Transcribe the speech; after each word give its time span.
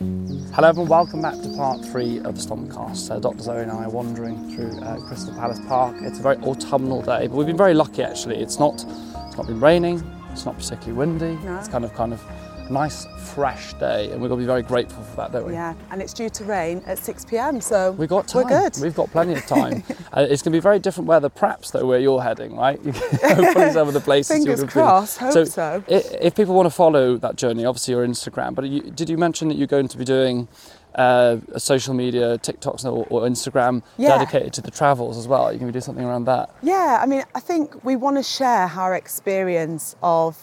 Hello 0.00 0.66
everyone, 0.66 0.88
welcome 0.88 1.20
back 1.20 1.34
to 1.34 1.54
part 1.54 1.84
three 1.84 2.20
of 2.20 2.34
the 2.34 2.40
Stompcast. 2.40 3.10
Uh, 3.10 3.18
Dr. 3.18 3.42
Zoe 3.42 3.60
and 3.60 3.70
I 3.70 3.84
are 3.84 3.90
wandering 3.90 4.56
through 4.56 4.80
uh, 4.80 4.98
Crystal 5.00 5.34
Palace 5.34 5.60
Park. 5.68 5.94
It's 6.00 6.18
a 6.18 6.22
very 6.22 6.38
autumnal 6.38 7.02
day, 7.02 7.26
but 7.26 7.36
we've 7.36 7.46
been 7.46 7.58
very 7.58 7.74
lucky 7.74 8.02
actually. 8.02 8.38
It's 8.38 8.58
not, 8.58 8.76
it's 8.76 9.36
not 9.36 9.46
been 9.46 9.60
raining, 9.60 10.02
it's 10.32 10.46
not 10.46 10.56
particularly 10.56 10.94
windy. 10.94 11.44
No. 11.44 11.58
It's 11.58 11.68
kind 11.68 11.84
of 11.84 11.92
kind 11.92 12.14
of 12.14 12.22
nice 12.70 13.06
fresh 13.34 13.74
day, 13.74 14.10
and 14.10 14.20
we're 14.22 14.28
going 14.28 14.38
to 14.40 14.42
be 14.42 14.46
very 14.46 14.62
grateful 14.62 15.02
for 15.02 15.16
that, 15.16 15.32
don't 15.32 15.46
we? 15.46 15.52
Yeah, 15.52 15.74
and 15.90 16.00
it's 16.00 16.12
due 16.12 16.28
to 16.30 16.44
rain 16.44 16.82
at 16.86 16.98
6 16.98 17.24
pm, 17.26 17.60
so 17.60 17.92
We've 17.92 18.08
got 18.08 18.28
time. 18.28 18.44
We're 18.44 18.70
good. 18.70 18.82
We've 18.82 18.94
got 18.94 19.10
plenty 19.10 19.34
of 19.34 19.44
time. 19.46 19.82
uh, 20.12 20.26
it's 20.28 20.42
going 20.42 20.52
to 20.52 20.56
be 20.56 20.60
very 20.60 20.78
different 20.78 21.06
weather, 21.08 21.28
perhaps, 21.28 21.70
though, 21.70 21.86
where 21.86 21.98
you're 21.98 22.22
heading, 22.22 22.56
right? 22.56 22.78
Hopefully, 22.84 23.70
some 23.72 23.88
of 23.88 23.94
the 23.94 24.00
places 24.00 24.38
you're 24.44 24.56
Fingers 24.56 24.64
be. 24.64 24.68
crossed, 24.68 25.18
hope 25.18 25.46
so. 25.48 25.82
i- 25.88 25.92
If 26.20 26.34
people 26.34 26.54
want 26.54 26.66
to 26.66 26.70
follow 26.74 27.16
that 27.18 27.36
journey, 27.36 27.64
obviously 27.64 27.92
your 27.94 28.06
Instagram. 28.06 28.54
But 28.54 28.66
you, 28.68 28.80
did 28.82 29.10
you 29.10 29.18
mention 29.18 29.48
that 29.48 29.56
you're 29.56 29.66
going 29.66 29.88
to 29.88 29.98
be 29.98 30.04
doing 30.04 30.48
uh, 30.94 31.36
a 31.52 31.60
social 31.60 31.94
media, 31.94 32.36
TikToks 32.38 32.84
or, 32.84 33.06
or 33.10 33.22
Instagram 33.28 33.82
Yeah. 33.96 34.08
dedicated 34.18 34.52
to 34.54 34.60
the 34.62 34.70
travels 34.72 35.16
as 35.18 35.28
well? 35.28 35.50
You're 35.52 35.60
going 35.60 35.72
to 35.72 35.76
do 35.76 35.80
something 35.82 36.04
around 36.04 36.24
that. 36.24 36.50
Yeah, 36.62 36.98
I 37.00 37.06
mean, 37.06 37.22
I 37.34 37.40
think 37.40 37.84
we 37.84 37.94
want 37.96 38.16
to 38.16 38.22
share 38.24 38.66
our 38.74 38.94
experience 38.96 39.94
of 40.02 40.36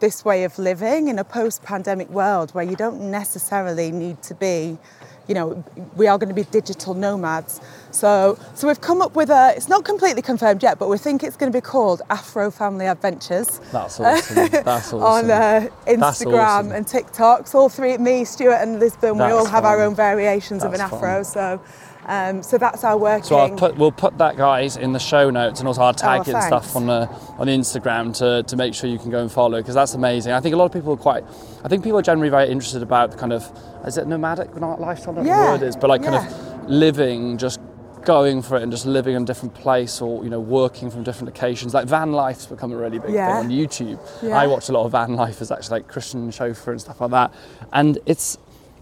this 0.00 0.24
way 0.24 0.44
of 0.44 0.58
living 0.58 1.08
in 1.08 1.18
a 1.18 1.24
post 1.24 1.62
pandemic 1.62 2.08
world 2.10 2.50
where 2.52 2.64
you 2.64 2.76
don't 2.76 3.10
necessarily 3.10 3.90
need 3.90 4.22
to 4.22 4.34
be, 4.34 4.78
you 5.26 5.34
know, 5.34 5.64
we 5.96 6.06
are 6.06 6.18
going 6.18 6.28
to 6.28 6.34
be 6.34 6.44
digital 6.44 6.94
nomads. 6.94 7.60
So, 7.90 8.38
so 8.54 8.68
we've 8.68 8.80
come 8.80 9.00
up 9.00 9.16
with 9.16 9.30
a, 9.30 9.54
it's 9.56 9.68
not 9.68 9.84
completely 9.84 10.22
confirmed 10.22 10.62
yet, 10.62 10.78
but 10.78 10.88
we 10.88 10.98
think 10.98 11.22
it's 11.22 11.36
going 11.36 11.50
to 11.50 11.56
be 11.56 11.62
called 11.62 12.02
Afro 12.10 12.50
Family 12.50 12.86
Adventures. 12.86 13.58
That's 13.72 13.98
awesome. 13.98 14.36
That's 14.50 14.92
awesome. 14.92 15.02
on 15.02 15.30
uh, 15.30 15.68
Instagram 15.86 16.38
awesome. 16.38 16.72
and 16.72 16.86
TikToks. 16.86 17.54
All 17.54 17.68
three, 17.68 17.96
me, 17.98 18.24
Stuart, 18.24 18.56
and 18.56 18.78
Lisbon, 18.78 19.16
we 19.16 19.24
all 19.24 19.46
have 19.46 19.64
our 19.64 19.82
own 19.82 19.94
variations 19.94 20.62
of 20.62 20.74
an 20.74 20.80
afro. 20.80 20.98
fun. 21.00 21.24
So, 21.24 21.62
um, 22.06 22.42
so 22.42 22.56
that's 22.56 22.84
our 22.84 22.96
working. 22.96 23.24
So 23.24 23.36
I'll 23.36 23.50
put, 23.56 23.76
we'll 23.76 23.92
put 23.92 24.16
that, 24.18 24.36
guys, 24.36 24.76
in 24.76 24.92
the 24.92 24.98
show 24.98 25.28
notes, 25.30 25.60
and 25.60 25.66
also 25.68 25.82
I'll 25.82 25.92
tag 25.94 26.26
it 26.28 26.34
and 26.34 26.42
stuff 26.42 26.74
on 26.76 26.86
the 26.86 27.08
on 27.38 27.48
Instagram 27.48 28.16
to, 28.18 28.42
to 28.44 28.56
make 28.56 28.74
sure 28.74 28.88
you 28.88 28.98
can 28.98 29.10
go 29.10 29.20
and 29.20 29.30
follow 29.30 29.58
because 29.60 29.74
that's 29.74 29.94
amazing. 29.94 30.32
I 30.32 30.40
think 30.40 30.54
a 30.54 30.58
lot 30.58 30.66
of 30.66 30.72
people 30.72 30.92
are 30.92 30.96
quite. 30.96 31.24
I 31.64 31.68
think 31.68 31.82
people 31.82 31.98
are 31.98 32.02
generally 32.02 32.30
very 32.30 32.48
interested 32.48 32.82
about 32.82 33.10
the 33.10 33.16
kind 33.16 33.32
of 33.32 33.44
is 33.86 33.98
it 33.98 34.06
nomadic 34.06 34.54
lifestyle? 34.54 35.12
I 35.14 35.16
don't 35.16 35.16
know 35.16 35.20
what 35.20 35.26
Yeah, 35.26 35.46
the 35.46 35.58
word 35.60 35.68
is, 35.68 35.76
but 35.76 35.90
like 35.90 36.02
kind 36.02 36.14
yeah. 36.14 36.28
of 36.64 36.70
living, 36.70 37.38
just 37.38 37.60
going 38.04 38.40
for 38.40 38.56
it 38.56 38.62
and 38.62 38.70
just 38.70 38.86
living 38.86 39.16
in 39.16 39.22
a 39.22 39.26
different 39.26 39.52
place 39.52 40.00
or 40.00 40.22
you 40.22 40.30
know 40.30 40.38
working 40.38 40.90
from 40.92 41.02
different 41.02 41.26
locations. 41.34 41.74
Like 41.74 41.88
van 41.88 42.12
life's 42.12 42.46
become 42.46 42.72
a 42.72 42.76
really 42.76 43.00
big 43.00 43.10
Yeah. 43.12 43.42
thing 43.42 43.50
on 43.50 43.56
YouTube. 43.56 43.98
Yeah. 44.22 44.38
I 44.38 44.46
watch 44.46 44.68
a 44.68 44.72
lot 44.72 44.84
of 44.86 44.92
van 44.92 45.14
life 45.14 45.42
as 45.42 45.50
actually 45.50 45.80
like 45.80 45.88
Christian 45.88 46.30
chauffeur 46.30 46.70
and 46.70 46.80
stuff 46.80 47.00
like 47.00 47.10
that, 47.10 47.34
and 47.72 47.98
it's 48.06 48.38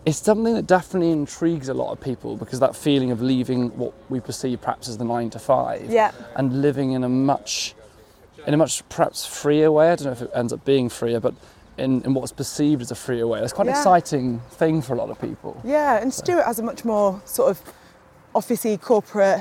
it's 0.07 0.19
something 0.19 0.55
that 0.55 0.67
definitely 0.67 1.11
intrigues 1.13 1.69
a 1.69 1.75
lot 1.75 1.91
of 1.93 2.01
people 2.01 2.37
because 2.37 2.61
that 2.61 2.77
feeling 2.77 3.11
of 3.11 3.23
leaving 3.23 3.71
what 3.79 3.95
we 4.11 4.21
perceive 4.21 4.61
perhaps 4.61 4.89
as 4.89 4.99
the 4.99 5.05
nine 5.05 5.31
to 5.31 5.39
five 5.39 5.91
Yeah. 5.91 6.13
and 6.37 6.61
living 6.61 6.93
in 6.93 7.05
a 7.05 7.09
much 7.09 7.75
in 8.47 8.53
a 8.53 8.57
much 8.59 8.87
perhaps 8.91 9.25
freer 9.25 9.73
way. 9.73 9.91
I 9.91 9.97
don't 9.97 10.05
know 10.07 10.13
if 10.13 10.21
it 10.23 10.31
ends 10.35 10.53
up 10.53 10.63
being 10.67 10.91
freer, 10.91 11.19
but 11.21 11.35
in, 11.79 12.03
in 12.03 12.13
what's 12.13 12.33
perceived 12.33 12.83
as 12.83 12.91
a 12.91 12.95
freer 12.95 13.27
way. 13.27 13.41
That's 13.41 13.55
quite 13.55 13.67
an 13.69 13.73
exciting 13.73 14.41
thing 14.51 14.83
for 14.83 14.93
a 14.93 14.97
lot 14.97 15.09
of 15.09 15.19
people. 15.19 15.59
Yeah, 15.65 15.97
and 16.01 16.13
Stuart 16.13 16.45
has 16.45 16.59
a 16.59 16.63
much 16.63 16.85
more 16.85 17.23
sort 17.25 17.51
of 17.51 17.63
officey 18.35 18.79
corporate 18.79 19.41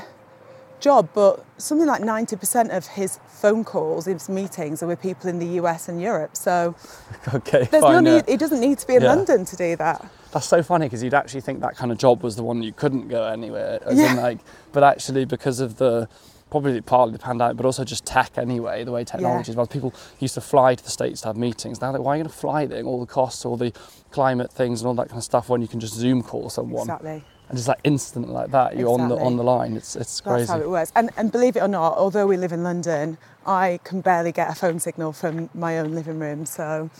job, 0.79 1.09
but 1.13 1.43
something 1.57 1.85
like 1.87 2.01
90% 2.01 2.75
of 2.75 2.87
his 2.87 3.19
phone 3.27 3.65
calls, 3.65 4.05
his 4.05 4.29
meetings 4.29 4.81
are 4.81 4.87
with 4.87 5.01
people 5.01 5.29
in 5.29 5.37
the 5.39 5.47
US 5.61 5.89
and 5.89 6.01
Europe. 6.01 6.37
So 6.37 6.73
Okay, 7.33 7.67
there's 7.71 7.83
no 7.83 7.91
fine. 7.91 8.05
yeah. 8.05 8.21
he 8.25 8.37
doesn't 8.37 8.61
need 8.61 8.79
to 8.79 8.87
be 8.87 8.95
in 8.95 9.01
Yeah. 9.01 9.09
London 9.15 9.43
to 9.45 9.55
do 9.57 9.75
that. 9.75 10.05
That's 10.33 10.47
so 10.47 10.63
funny 10.63 10.87
because 10.87 11.03
you'd 11.03 11.13
actually 11.13 11.41
think 11.41 11.61
that 11.61 11.75
kind 11.75 11.91
of 11.91 11.97
job 11.99 12.23
was 12.23 12.35
the 12.35 12.43
one 12.43 12.63
you 12.63 12.73
couldn't 12.73 13.07
go 13.07 13.23
anywhere. 13.25 13.79
As 13.85 13.99
Yeah. 13.99 14.11
in 14.11 14.17
like, 14.17 14.39
but 14.71 14.83
actually 14.83 15.25
because 15.25 15.59
of 15.59 15.77
the 15.77 16.09
probably 16.49 16.79
partly 16.81 17.13
the 17.13 17.19
pandemic, 17.19 17.57
but 17.57 17.65
also 17.65 17.83
just 17.83 18.05
tech 18.05 18.37
anyway, 18.37 18.83
the 18.83 18.91
way 18.91 19.03
technology 19.03 19.49
is. 19.51 19.55
Well, 19.55 19.65
people 19.65 19.91
used 20.19 20.35
to 20.35 20.41
fly 20.41 20.75
to 20.75 20.83
the 20.83 20.89
states 20.89 21.21
to 21.21 21.27
have 21.27 21.35
meetings. 21.37 21.81
Now, 21.81 21.91
like, 21.91 22.01
why 22.01 22.13
are 22.13 22.17
you 22.17 22.23
going 22.23 22.31
to 22.31 22.37
fly 22.37 22.65
there? 22.67 22.83
All 22.83 22.99
the 22.99 23.07
costs, 23.07 23.43
all 23.43 23.57
the 23.57 23.73
climate 24.11 24.51
things, 24.51 24.81
and 24.81 24.87
all 24.87 24.93
that 24.95 25.07
kind 25.09 25.17
of 25.17 25.23
stuff 25.23 25.49
when 25.49 25.63
you 25.63 25.67
can 25.67 25.79
just 25.79 25.95
Zoom 25.95 26.21
call 26.21 26.51
someone 26.51 26.81
Exactly. 26.83 27.23
and 27.49 27.57
just 27.57 27.67
like 27.67 27.79
instant 27.83 28.29
like 28.29 28.51
that, 28.51 28.77
you're 28.77 28.91
on 28.91 29.09
the 29.09 29.17
on 29.17 29.35
the 29.35 29.43
line. 29.43 29.75
It's 29.75 29.95
it's 29.95 30.21
crazy 30.21 30.41
That's 30.45 30.51
how 30.51 30.59
it 30.59 30.69
works. 30.69 30.91
And, 30.95 31.09
and 31.17 31.31
believe 31.31 31.55
it 31.55 31.61
or 31.61 31.67
not, 31.67 31.97
although 31.97 32.27
we 32.27 32.37
live 32.37 32.51
in 32.51 32.61
London, 32.63 33.17
I 33.47 33.79
can 33.83 34.01
barely 34.01 34.31
get 34.31 34.51
a 34.51 34.55
phone 34.55 34.79
signal 34.79 35.11
from 35.11 35.49
my 35.55 35.79
own 35.79 35.95
living 35.95 36.19
room. 36.19 36.45
So 36.45 36.91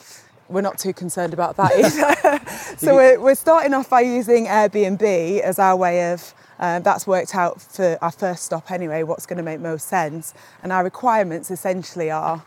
we're 0.53 0.61
not 0.61 0.77
too 0.77 0.93
concerned 0.93 1.33
about 1.33 1.57
that 1.57 1.71
either. 1.73 2.77
so 2.77 2.95
we're, 2.95 3.19
we're 3.19 3.35
starting 3.35 3.73
off 3.73 3.89
by 3.89 4.01
using 4.01 4.45
Airbnb 4.45 5.39
as 5.41 5.59
our 5.59 5.75
way 5.75 6.11
of, 6.11 6.33
uh, 6.59 6.79
that's 6.79 7.07
worked 7.07 7.35
out 7.35 7.61
for 7.61 7.97
our 8.01 8.11
first 8.11 8.43
stop 8.45 8.71
anyway, 8.71 9.03
what's 9.03 9.25
going 9.25 9.37
to 9.37 9.43
make 9.43 9.59
most 9.59 9.87
sense. 9.87 10.33
And 10.61 10.71
our 10.71 10.83
requirements 10.83 11.51
essentially 11.51 12.11
are 12.11 12.43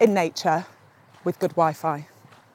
in 0.00 0.12
nature 0.12 0.66
with 1.22 1.38
good 1.38 1.52
Wi 1.52 1.72
Fi. 1.72 2.08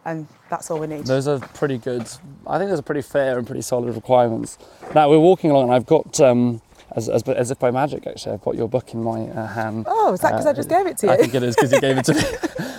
And 0.06 0.28
that's 0.50 0.72
all 0.72 0.80
we 0.80 0.88
need. 0.88 1.06
Those 1.06 1.28
are 1.28 1.40
pretty 1.40 1.78
good. 1.78 2.02
I 2.48 2.58
think 2.58 2.70
those 2.70 2.80
are 2.80 2.84
pretty 2.84 3.02
fair 3.02 3.38
and 3.38 3.46
pretty 3.46 3.62
solid 3.62 3.94
requirements. 3.94 4.58
Now 4.96 5.10
we're 5.10 5.20
walking 5.20 5.52
along, 5.52 5.66
and 5.66 5.74
I've 5.74 5.86
got, 5.86 6.20
um, 6.20 6.62
as, 6.96 7.08
as, 7.10 7.24
as 7.24 7.52
if 7.52 7.60
by 7.60 7.72
magic, 7.72 8.08
actually, 8.08 8.34
I've 8.34 8.42
got 8.42 8.56
your 8.56 8.68
book 8.68 8.94
in 8.94 9.04
my 9.04 9.22
uh, 9.30 9.48
hand. 9.48 9.86
Oh, 9.88 10.14
is 10.14 10.22
that 10.22 10.32
'cause 10.32 10.46
I 10.46 10.54
just 10.54 10.70
gave 10.70 10.88
it 10.88 10.98
to 11.00 11.08
you? 11.08 11.12
I 11.14 11.18
think 11.18 11.34
it 11.34 11.44
is 11.44 11.56
because 11.56 11.72
you 11.72 11.80
gave 11.82 11.98
it 11.98 12.06
to 12.06 12.14
me. 12.14 12.22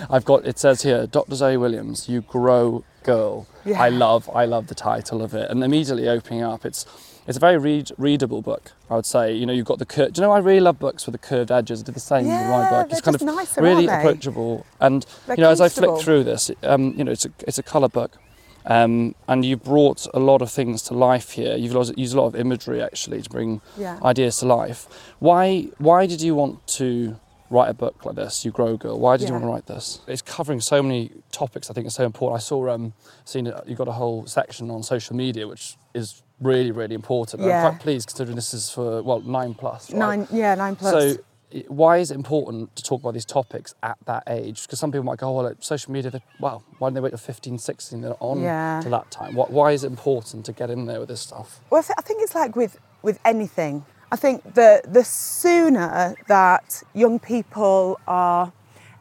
I've 0.09 0.25
got. 0.25 0.45
It 0.45 0.59
says 0.59 0.81
here, 0.81 1.07
Dr. 1.07 1.35
Zoe 1.35 1.57
Williams, 1.57 2.09
you 2.09 2.21
grow 2.21 2.83
girl. 3.03 3.47
Yeah. 3.65 3.81
I 3.81 3.89
love, 3.89 4.29
I 4.33 4.45
love 4.45 4.67
the 4.67 4.75
title 4.75 5.21
of 5.21 5.33
it, 5.33 5.49
and 5.49 5.63
immediately 5.63 6.07
opening 6.07 6.41
up, 6.43 6.65
it's. 6.65 6.85
It's 7.27 7.37
a 7.37 7.39
very 7.39 7.59
read, 7.59 7.91
readable 7.99 8.41
book, 8.41 8.71
I 8.89 8.95
would 8.95 9.05
say. 9.05 9.31
You 9.31 9.45
know, 9.45 9.53
you've 9.53 9.67
got 9.67 9.77
the 9.77 9.85
cur- 9.85 10.09
Do 10.09 10.19
you 10.19 10.27
know, 10.27 10.31
I 10.33 10.39
really 10.39 10.59
love 10.59 10.79
books 10.79 11.05
with 11.05 11.13
the 11.13 11.19
curved 11.19 11.51
edges. 11.51 11.79
I 11.81 11.83
did 11.85 11.93
the 11.93 11.99
same 11.99 12.23
with 12.25 12.33
my 12.33 12.39
Yeah, 12.39 12.69
book. 12.81 12.91
It's 12.91 12.99
kind 13.01 13.13
of 13.13 13.21
nicer, 13.21 13.61
really 13.61 13.85
approachable. 13.85 14.65
And 14.79 15.05
They're 15.27 15.35
you 15.35 15.43
know, 15.43 15.51
as 15.51 15.61
I 15.61 15.69
flick 15.69 16.01
through 16.01 16.23
this, 16.23 16.49
um, 16.63 16.95
you 16.97 17.03
know, 17.03 17.11
it's 17.11 17.23
a 17.25 17.29
it's 17.47 17.59
a 17.59 17.63
colour 17.63 17.89
book, 17.89 18.17
um, 18.65 19.15
and 19.27 19.43
you 19.45 19.57
brought 19.57 20.07
a 20.13 20.19
lot 20.19 20.41
of 20.41 20.51
things 20.51 20.81
to 20.83 20.93
life 20.93 21.31
here. 21.31 21.55
You've 21.55 21.73
used 21.97 22.13
a 22.13 22.21
lot 22.21 22.27
of 22.27 22.35
imagery 22.35 22.81
actually 22.81 23.21
to 23.21 23.29
bring 23.29 23.61
Yeah. 23.77 23.99
ideas 24.03 24.37
to 24.37 24.45
life. 24.45 24.87
Why 25.19 25.69
why 25.77 26.05
did 26.07 26.21
you 26.21 26.35
want 26.35 26.65
to 26.79 27.17
write 27.49 27.69
a 27.69 27.73
book 27.73 28.05
like 28.05 28.15
this? 28.15 28.45
You 28.45 28.51
grow 28.51 28.77
girl. 28.77 28.97
Why 28.99 29.17
did 29.17 29.27
you 29.27 29.33
want 29.33 29.43
to 29.45 29.49
write 29.49 29.65
this? 29.65 29.99
It's 30.07 30.21
covering 30.21 30.61
so 30.61 30.81
many 30.81 31.11
topics. 31.31 31.69
I 31.69 31.73
think 31.73 31.85
it's 31.87 31.95
so 31.95 32.05
important. 32.05 32.37
I 32.41 32.43
saw 32.43 32.69
um 32.69 32.93
seen 33.25 33.51
you 33.67 33.75
got 33.75 33.87
a 33.87 33.93
whole 33.93 34.25
section 34.27 34.69
on 34.71 34.83
social 34.83 35.15
media, 35.15 35.47
which 35.47 35.75
is 35.93 36.23
really 36.39 36.71
really 36.71 36.95
important. 36.95 37.43
Yeah. 37.43 37.65
I'm 37.65 37.71
quite 37.71 37.81
pleased 37.81 38.07
considering 38.07 38.35
this 38.35 38.53
is 38.53 38.69
for 38.69 39.01
well 39.03 39.21
nine 39.21 39.53
plus. 39.53 39.91
Right? 39.91 39.99
Nine, 39.99 40.27
yeah, 40.31 40.55
nine 40.55 40.75
plus. 40.75 40.91
So, 40.91 41.21
why 41.67 41.97
is 41.97 42.11
it 42.11 42.15
important 42.15 42.75
to 42.75 42.83
talk 42.83 43.01
about 43.01 43.13
these 43.13 43.25
topics 43.25 43.73
at 43.83 43.97
that 44.05 44.23
age? 44.27 44.63
Because 44.63 44.79
some 44.79 44.91
people 44.91 45.03
might 45.03 45.17
go, 45.19 45.29
oh, 45.29 45.33
well, 45.33 45.45
like, 45.45 45.57
social 45.59 45.91
media, 45.91 46.11
they, 46.11 46.21
well, 46.39 46.63
why 46.79 46.87
don't 46.87 46.95
they 46.95 47.01
wait 47.01 47.09
till 47.09 47.17
15, 47.17 47.57
16? 47.57 48.01
They're 48.01 48.15
on 48.19 48.41
Yeah. 48.41 48.79
to 48.83 48.89
that 48.89 49.11
time. 49.11 49.35
Why, 49.35 49.45
why 49.49 49.71
is 49.71 49.83
it 49.83 49.87
important 49.87 50.45
to 50.45 50.53
get 50.53 50.69
in 50.69 50.85
there 50.85 50.99
with 50.99 51.09
this 51.09 51.21
stuff? 51.21 51.59
Well, 51.69 51.79
I, 51.79 51.83
th- 51.83 51.95
I 51.97 52.01
think 52.01 52.21
it's 52.21 52.35
like 52.35 52.55
with, 52.55 52.79
with 53.01 53.19
anything. 53.25 53.85
I 54.11 54.15
think 54.15 54.53
the, 54.55 54.81
the 54.87 55.03
sooner 55.03 56.15
that 56.27 56.83
young 56.93 57.19
people 57.19 57.99
are 58.07 58.51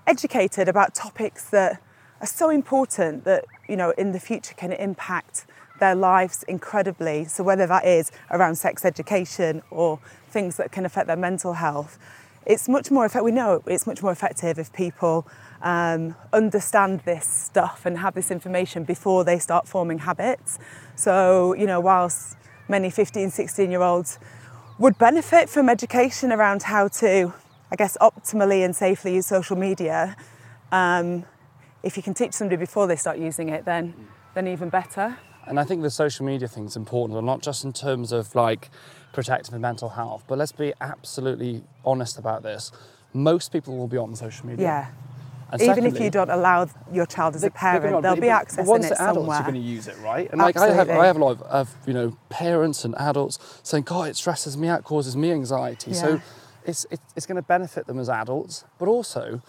educated 0.06 0.68
about 0.68 0.94
topics 0.94 1.50
that 1.50 1.82
are 2.20 2.26
so 2.26 2.50
important 2.50 3.24
that, 3.24 3.44
you 3.68 3.76
know, 3.76 3.90
in 3.96 4.12
the 4.12 4.20
future 4.20 4.54
can 4.54 4.72
impact 4.72 5.46
their 5.80 5.94
lives 5.94 6.42
incredibly. 6.44 7.24
So 7.24 7.42
whether 7.42 7.66
that 7.66 7.86
is 7.86 8.12
around 8.30 8.56
sex 8.56 8.84
education 8.84 9.62
or 9.70 9.98
things 10.28 10.56
that 10.58 10.70
can 10.72 10.84
affect 10.84 11.06
their 11.06 11.16
mental 11.16 11.54
health, 11.54 11.98
it's 12.46 12.68
much 12.68 12.90
more 12.90 13.04
effective. 13.04 13.24
We 13.24 13.32
know 13.32 13.62
it's 13.66 13.86
much 13.86 14.02
more 14.02 14.12
effective 14.12 14.58
if 14.58 14.72
people 14.72 15.26
um, 15.62 16.14
understand 16.32 17.00
this 17.00 17.26
stuff 17.26 17.84
and 17.84 17.98
have 17.98 18.14
this 18.14 18.30
information 18.30 18.84
before 18.84 19.24
they 19.24 19.38
start 19.38 19.68
forming 19.68 20.00
habits. 20.00 20.58
So, 20.96 21.54
you 21.54 21.66
know, 21.66 21.80
whilst 21.80 22.36
many 22.68 22.90
15, 22.90 23.30
16 23.30 23.70
year 23.70 23.82
olds 23.82 24.18
would 24.78 24.96
benefit 24.98 25.48
from 25.48 25.68
education 25.68 26.32
around 26.32 26.62
how 26.62 26.88
to 26.88 27.34
I 27.72 27.76
guess, 27.76 27.96
optimally 28.00 28.64
and 28.64 28.74
safely 28.74 29.14
use 29.14 29.26
social 29.26 29.56
media, 29.56 30.16
um, 30.72 31.24
if 31.84 31.96
you 31.96 32.02
can 32.02 32.14
teach 32.14 32.32
somebody 32.32 32.56
before 32.56 32.86
they 32.88 32.96
start 32.96 33.18
using 33.18 33.48
it, 33.48 33.64
then 33.64 33.94
then 34.34 34.48
even 34.48 34.68
better. 34.68 35.18
And 35.46 35.58
I 35.58 35.64
think 35.64 35.82
the 35.82 35.90
social 35.90 36.26
media 36.26 36.48
thing 36.48 36.66
is 36.66 36.76
important, 36.76 37.22
not 37.24 37.42
just 37.42 37.64
in 37.64 37.72
terms 37.72 38.12
of 38.12 38.34
like 38.34 38.70
protecting 39.12 39.52
the 39.52 39.58
mental 39.58 39.90
health, 39.90 40.24
but 40.28 40.38
let's 40.38 40.52
be 40.52 40.72
absolutely 40.80 41.62
honest 41.84 42.18
about 42.18 42.42
this. 42.42 42.70
Most 43.12 43.52
people 43.52 43.76
will 43.76 43.88
be 43.88 43.96
on 43.96 44.14
social 44.14 44.46
media. 44.46 44.66
Yeah. 44.66 44.90
And 45.52 45.60
Even 45.62 45.84
if 45.84 45.98
you 45.98 46.10
don't 46.10 46.30
allow 46.30 46.68
your 46.92 47.06
child 47.06 47.34
as 47.34 47.42
a 47.42 47.50
parent, 47.50 47.92
on- 47.92 48.02
they'll 48.02 48.14
be 48.14 48.28
accessing 48.28 48.66
once 48.66 48.84
it 48.86 48.92
adults, 48.92 49.16
somewhere. 49.16 49.38
you're 49.38 49.50
going 49.50 49.54
to 49.54 49.68
use 49.68 49.88
it, 49.88 49.96
right? 49.98 50.30
And 50.30 50.40
like 50.40 50.56
I 50.56 50.72
have, 50.72 50.88
I 50.88 51.06
have 51.06 51.16
a 51.16 51.18
lot 51.18 51.32
of, 51.32 51.42
of 51.42 51.74
you 51.86 51.92
know 51.92 52.16
parents 52.28 52.84
and 52.84 52.94
adults 52.96 53.38
saying, 53.64 53.82
"God, 53.82 54.08
it 54.08 54.16
stresses 54.16 54.56
me 54.56 54.68
out, 54.68 54.84
causes 54.84 55.16
me 55.16 55.32
anxiety." 55.32 55.90
Yeah. 55.90 55.96
So 55.96 56.20
it's 56.64 56.86
it, 56.92 57.00
it's 57.16 57.26
going 57.26 57.34
to 57.36 57.42
benefit 57.42 57.88
them 57.88 57.98
as 57.98 58.08
adults, 58.08 58.64
but 58.78 58.86
also, 58.86 59.42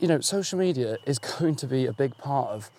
you 0.00 0.08
know, 0.08 0.18
social 0.20 0.58
media 0.58 0.96
is 1.06 1.18
going 1.38 1.54
to 1.54 1.68
be 1.68 1.86
a 1.86 1.92
big 1.92 2.18
part 2.18 2.48
of 2.48 2.70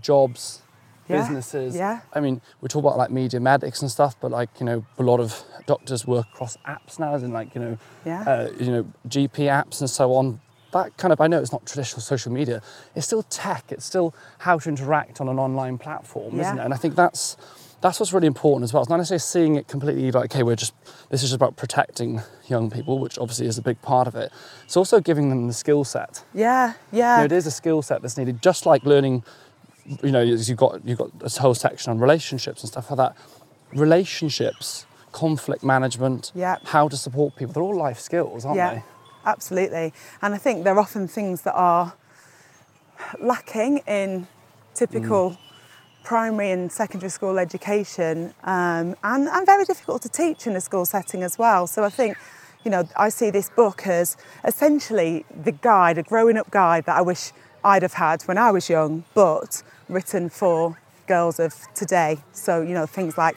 jobs, 0.00 0.62
Yeah, 1.08 1.20
businesses. 1.22 1.76
yeah. 1.76 2.00
I 2.14 2.20
mean, 2.20 2.40
we 2.60 2.68
talk 2.68 2.82
about 2.84 2.96
like 2.96 3.10
media 3.10 3.40
medics 3.40 3.82
and 3.82 3.90
stuff, 3.90 4.16
but 4.20 4.30
like 4.30 4.48
you 4.60 4.66
know, 4.66 4.84
a 4.98 5.02
lot 5.02 5.20
of 5.20 5.42
doctors 5.66 6.06
work 6.06 6.26
across 6.32 6.56
apps 6.66 6.98
now, 6.98 7.14
as 7.14 7.22
in 7.22 7.32
like 7.32 7.54
you 7.54 7.60
know, 7.60 7.78
Yeah. 8.04 8.22
uh, 8.22 8.50
you 8.58 8.70
know, 8.70 8.86
GP 9.08 9.46
apps 9.48 9.80
and 9.80 9.90
so 9.90 10.14
on. 10.14 10.40
That 10.72 10.96
kind 10.96 11.12
of, 11.12 11.20
I 11.20 11.28
know 11.28 11.40
it's 11.40 11.52
not 11.52 11.64
traditional 11.66 12.00
social 12.00 12.32
media. 12.32 12.60
It's 12.96 13.06
still 13.06 13.22
tech. 13.22 13.64
It's 13.70 13.84
still 13.84 14.12
how 14.38 14.58
to 14.58 14.68
interact 14.68 15.20
on 15.20 15.28
an 15.28 15.38
online 15.38 15.78
platform, 15.78 16.40
isn't 16.40 16.58
it? 16.58 16.64
And 16.64 16.74
I 16.74 16.76
think 16.76 16.96
that's 16.96 17.36
that's 17.80 18.00
what's 18.00 18.14
really 18.14 18.26
important 18.26 18.64
as 18.64 18.72
well. 18.72 18.82
It's 18.82 18.88
not 18.88 18.96
necessarily 18.96 19.18
seeing 19.20 19.56
it 19.56 19.68
completely 19.68 20.10
like, 20.10 20.34
okay, 20.34 20.42
we're 20.42 20.56
just 20.56 20.72
this 21.10 21.22
is 21.22 21.28
just 21.30 21.36
about 21.36 21.54
protecting 21.56 22.22
young 22.48 22.70
people, 22.70 22.98
which 22.98 23.18
obviously 23.18 23.46
is 23.46 23.56
a 23.58 23.62
big 23.62 23.80
part 23.82 24.08
of 24.08 24.14
it. 24.16 24.32
It's 24.64 24.76
also 24.76 25.00
giving 25.00 25.28
them 25.28 25.46
the 25.46 25.52
skill 25.52 25.84
set. 25.84 26.24
yeah, 26.34 26.70
You 26.90 26.98
yeah. 27.00 27.18
know, 27.18 27.24
it 27.24 27.32
is 27.32 27.46
a 27.46 27.50
skill 27.52 27.82
set 27.82 28.00
that's 28.02 28.16
needed, 28.16 28.42
just 28.42 28.64
like 28.66 28.82
learning. 28.84 29.22
You 30.02 30.10
know, 30.12 30.20
you've 30.22 30.56
got 30.56 30.84
you've 30.86 30.98
got 30.98 31.10
a 31.22 31.40
whole 31.40 31.54
section 31.54 31.90
on 31.90 31.98
relationships 31.98 32.62
and 32.62 32.68
stuff 32.70 32.90
like 32.90 32.98
that. 32.98 33.16
Relationships, 33.72 34.86
conflict 35.12 35.62
management, 35.62 36.32
Yeah. 36.34 36.56
how 36.64 36.88
to 36.88 36.96
support 36.96 37.36
people—they're 37.36 37.62
all 37.62 37.76
life 37.76 38.00
skills, 38.00 38.44
aren't 38.44 38.56
yeah, 38.56 38.74
they? 38.74 38.82
absolutely. 39.26 39.92
And 40.22 40.34
I 40.34 40.38
think 40.38 40.64
they're 40.64 40.78
often 40.78 41.06
things 41.08 41.42
that 41.42 41.54
are 41.54 41.94
lacking 43.20 43.78
in 43.86 44.26
typical 44.74 45.30
Mm. 45.30 45.36
primary 46.04 46.50
and 46.50 46.70
secondary 46.70 47.10
school 47.10 47.38
education 47.38 48.34
um, 48.44 48.94
and, 49.02 49.28
and 49.28 49.46
very 49.46 49.64
difficult 49.64 50.02
to 50.02 50.08
teach 50.08 50.46
in 50.46 50.54
a 50.56 50.60
school 50.60 50.84
setting 50.84 51.22
as 51.22 51.38
well. 51.38 51.66
So 51.66 51.82
I 51.84 51.90
think, 51.90 52.16
you 52.64 52.70
know, 52.70 52.86
I 52.96 53.08
see 53.08 53.30
this 53.30 53.48
book 53.50 53.86
as 53.86 54.16
essentially 54.44 55.24
the 55.44 55.52
guide, 55.52 55.96
a 55.98 56.02
growing 56.02 56.36
up 56.36 56.50
guide 56.50 56.84
that 56.86 56.96
I 56.96 57.02
wish 57.02 57.32
I'd 57.64 57.82
have 57.82 57.94
had 57.94 58.22
when 58.22 58.38
I 58.38 58.50
was 58.50 58.68
young, 58.68 59.04
but 59.14 59.62
written 59.88 60.28
for 60.28 60.78
girls 61.06 61.38
of 61.38 61.54
today. 61.74 62.18
So, 62.32 62.62
you 62.62 62.74
know, 62.74 62.86
things 62.86 63.18
like 63.18 63.36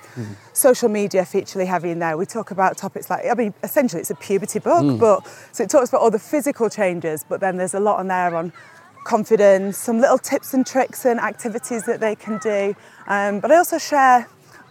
social 0.54 0.90
media 0.90 1.26
featurely 1.26 1.66
heavy 1.66 1.92
in 1.92 2.00
there. 2.00 2.18
We 2.18 2.26
talk 2.26 2.52
about 2.52 2.78
topics 2.78 3.10
like, 3.10 3.26
I 3.30 3.34
mean, 3.34 3.54
essentially 3.64 4.02
it's 4.02 4.10
a 4.12 4.16
puberty 4.16 4.60
book, 4.60 5.00
but 5.00 5.28
so 5.52 5.64
it 5.64 5.70
talks 5.70 5.90
about 5.90 6.02
all 6.02 6.12
the 6.12 6.20
physical 6.20 6.70
changes, 6.70 7.26
but 7.28 7.40
then 7.40 7.58
there's 7.58 7.74
a 7.74 7.80
lot 7.80 8.00
on 8.00 8.08
there 8.08 8.36
on 8.36 8.54
confidence, 9.04 9.78
some 9.78 10.00
little 10.00 10.18
tips 10.18 10.54
and 10.54 10.66
tricks 10.66 11.06
and 11.06 11.20
activities 11.20 11.86
that 11.86 12.00
they 12.00 12.16
can 12.16 12.38
do. 12.40 12.76
Um, 13.08 13.40
but 13.40 13.52
I 13.52 13.58
also 13.58 13.78
share 13.78 14.28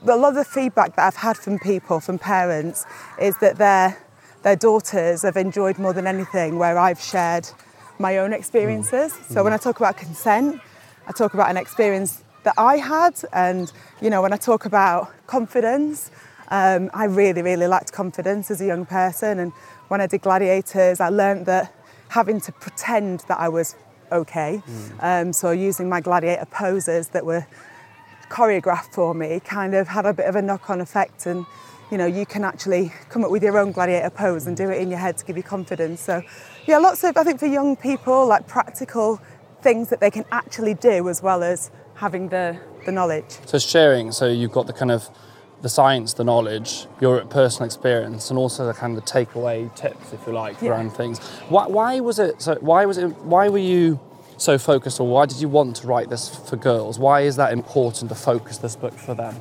a 0.06 0.16
lot 0.16 0.30
of 0.30 0.34
the 0.34 0.44
feedback 0.44 0.96
that 0.96 1.06
I've 1.06 1.16
had 1.16 1.36
from 1.36 1.58
people, 1.58 2.00
from 2.00 2.18
parents, 2.18 2.84
is 3.20 3.36
that 3.38 3.56
their 3.56 3.98
their 4.42 4.56
daughters 4.56 5.22
have 5.22 5.36
enjoyed 5.36 5.76
more 5.76 5.92
than 5.92 6.06
anything 6.06 6.56
where 6.56 6.78
I've 6.78 7.00
shared 7.00 7.48
my 7.98 8.18
own 8.18 8.32
experiences. 8.32 9.12
So 9.28 9.42
when 9.44 9.52
I 9.52 9.56
talk 9.56 9.78
about 9.78 9.96
consent, 9.96 10.60
I 11.06 11.12
talk 11.12 11.34
about 11.34 11.50
an 11.50 11.56
experience 11.56 12.22
that 12.44 12.54
I 12.58 12.76
had, 12.76 13.14
and 13.32 13.72
you 14.00 14.10
know 14.10 14.22
when 14.22 14.32
I 14.32 14.36
talk 14.36 14.66
about 14.66 15.12
confidence, 15.26 16.10
um, 16.48 16.90
I 16.94 17.04
really 17.04 17.42
really 17.42 17.66
lacked 17.66 17.92
confidence 17.92 18.50
as 18.50 18.60
a 18.60 18.66
young 18.66 18.86
person, 18.86 19.38
and 19.38 19.52
when 19.88 20.00
I 20.00 20.06
did 20.06 20.22
gladiators, 20.22 21.00
I 21.00 21.08
learned 21.08 21.46
that 21.46 21.72
having 22.08 22.40
to 22.40 22.52
pretend 22.52 23.20
that 23.28 23.40
I 23.40 23.48
was 23.48 23.74
okay, 24.12 24.62
um, 25.00 25.32
so 25.32 25.50
using 25.50 25.88
my 25.88 26.00
gladiator 26.00 26.46
poses 26.46 27.08
that 27.08 27.24
were 27.26 27.46
choreographed 28.28 28.92
for 28.92 29.14
me 29.14 29.40
kind 29.40 29.74
of 29.74 29.88
had 29.88 30.06
a 30.06 30.12
bit 30.12 30.26
of 30.26 30.36
a 30.36 30.42
knock-on 30.42 30.80
effect. 30.80 31.26
And 31.26 31.46
you 31.90 31.98
know 31.98 32.06
you 32.06 32.26
can 32.26 32.44
actually 32.44 32.92
come 33.08 33.24
up 33.24 33.30
with 33.30 33.42
your 33.42 33.58
own 33.58 33.72
gladiator 33.72 34.10
pose 34.10 34.46
and 34.46 34.56
do 34.56 34.68
it 34.70 34.80
in 34.80 34.90
your 34.90 34.98
head 34.98 35.16
to 35.18 35.24
give 35.24 35.36
you 35.36 35.42
confidence 35.42 36.00
so 36.00 36.22
yeah 36.66 36.78
lots 36.78 37.04
of 37.04 37.16
i 37.16 37.22
think 37.24 37.38
for 37.38 37.46
young 37.46 37.76
people 37.76 38.26
like 38.26 38.46
practical 38.48 39.20
things 39.62 39.88
that 39.88 40.00
they 40.00 40.10
can 40.10 40.24
actually 40.32 40.74
do 40.74 41.08
as 41.08 41.22
well 41.22 41.42
as 41.42 41.70
having 41.94 42.28
the 42.28 42.58
the 42.84 42.92
knowledge 42.92 43.38
So 43.46 43.58
sharing. 43.58 44.12
So 44.12 44.26
you've 44.28 44.52
got 44.52 44.66
the 44.68 44.72
kind 44.72 44.92
of 44.92 45.08
the 45.62 45.68
science, 45.68 46.12
the 46.12 46.22
knowledge, 46.22 46.86
your 47.00 47.24
personal 47.24 47.64
experience, 47.66 48.30
and 48.30 48.38
also 48.38 48.64
the 48.66 48.74
kind 48.74 48.96
of 48.96 49.04
the 49.04 49.10
takeaway 49.10 49.74
tips, 49.74 50.12
if 50.12 50.24
you 50.26 50.32
like, 50.32 50.60
Yeah. 50.62 50.70
around 50.70 50.90
things. 50.90 51.18
Why, 51.48 51.66
why 51.66 51.98
was 51.98 52.18
it? 52.20 52.40
So 52.42 52.56
why 52.60 52.84
was 52.86 52.98
it? 52.98 53.08
Why 53.24 53.48
were 53.48 53.58
you 53.74 53.98
so 54.36 54.56
focused, 54.58 55.00
or 55.00 55.08
why 55.08 55.26
did 55.26 55.40
you 55.40 55.48
want 55.48 55.76
to 55.76 55.86
write 55.88 56.10
this 56.10 56.28
for 56.28 56.56
girls? 56.56 56.98
Why 56.98 57.22
is 57.22 57.34
that 57.36 57.52
important 57.52 58.08
to 58.10 58.14
focus 58.14 58.58
this 58.58 58.76
book 58.76 58.92
for 58.94 59.14
them? 59.14 59.34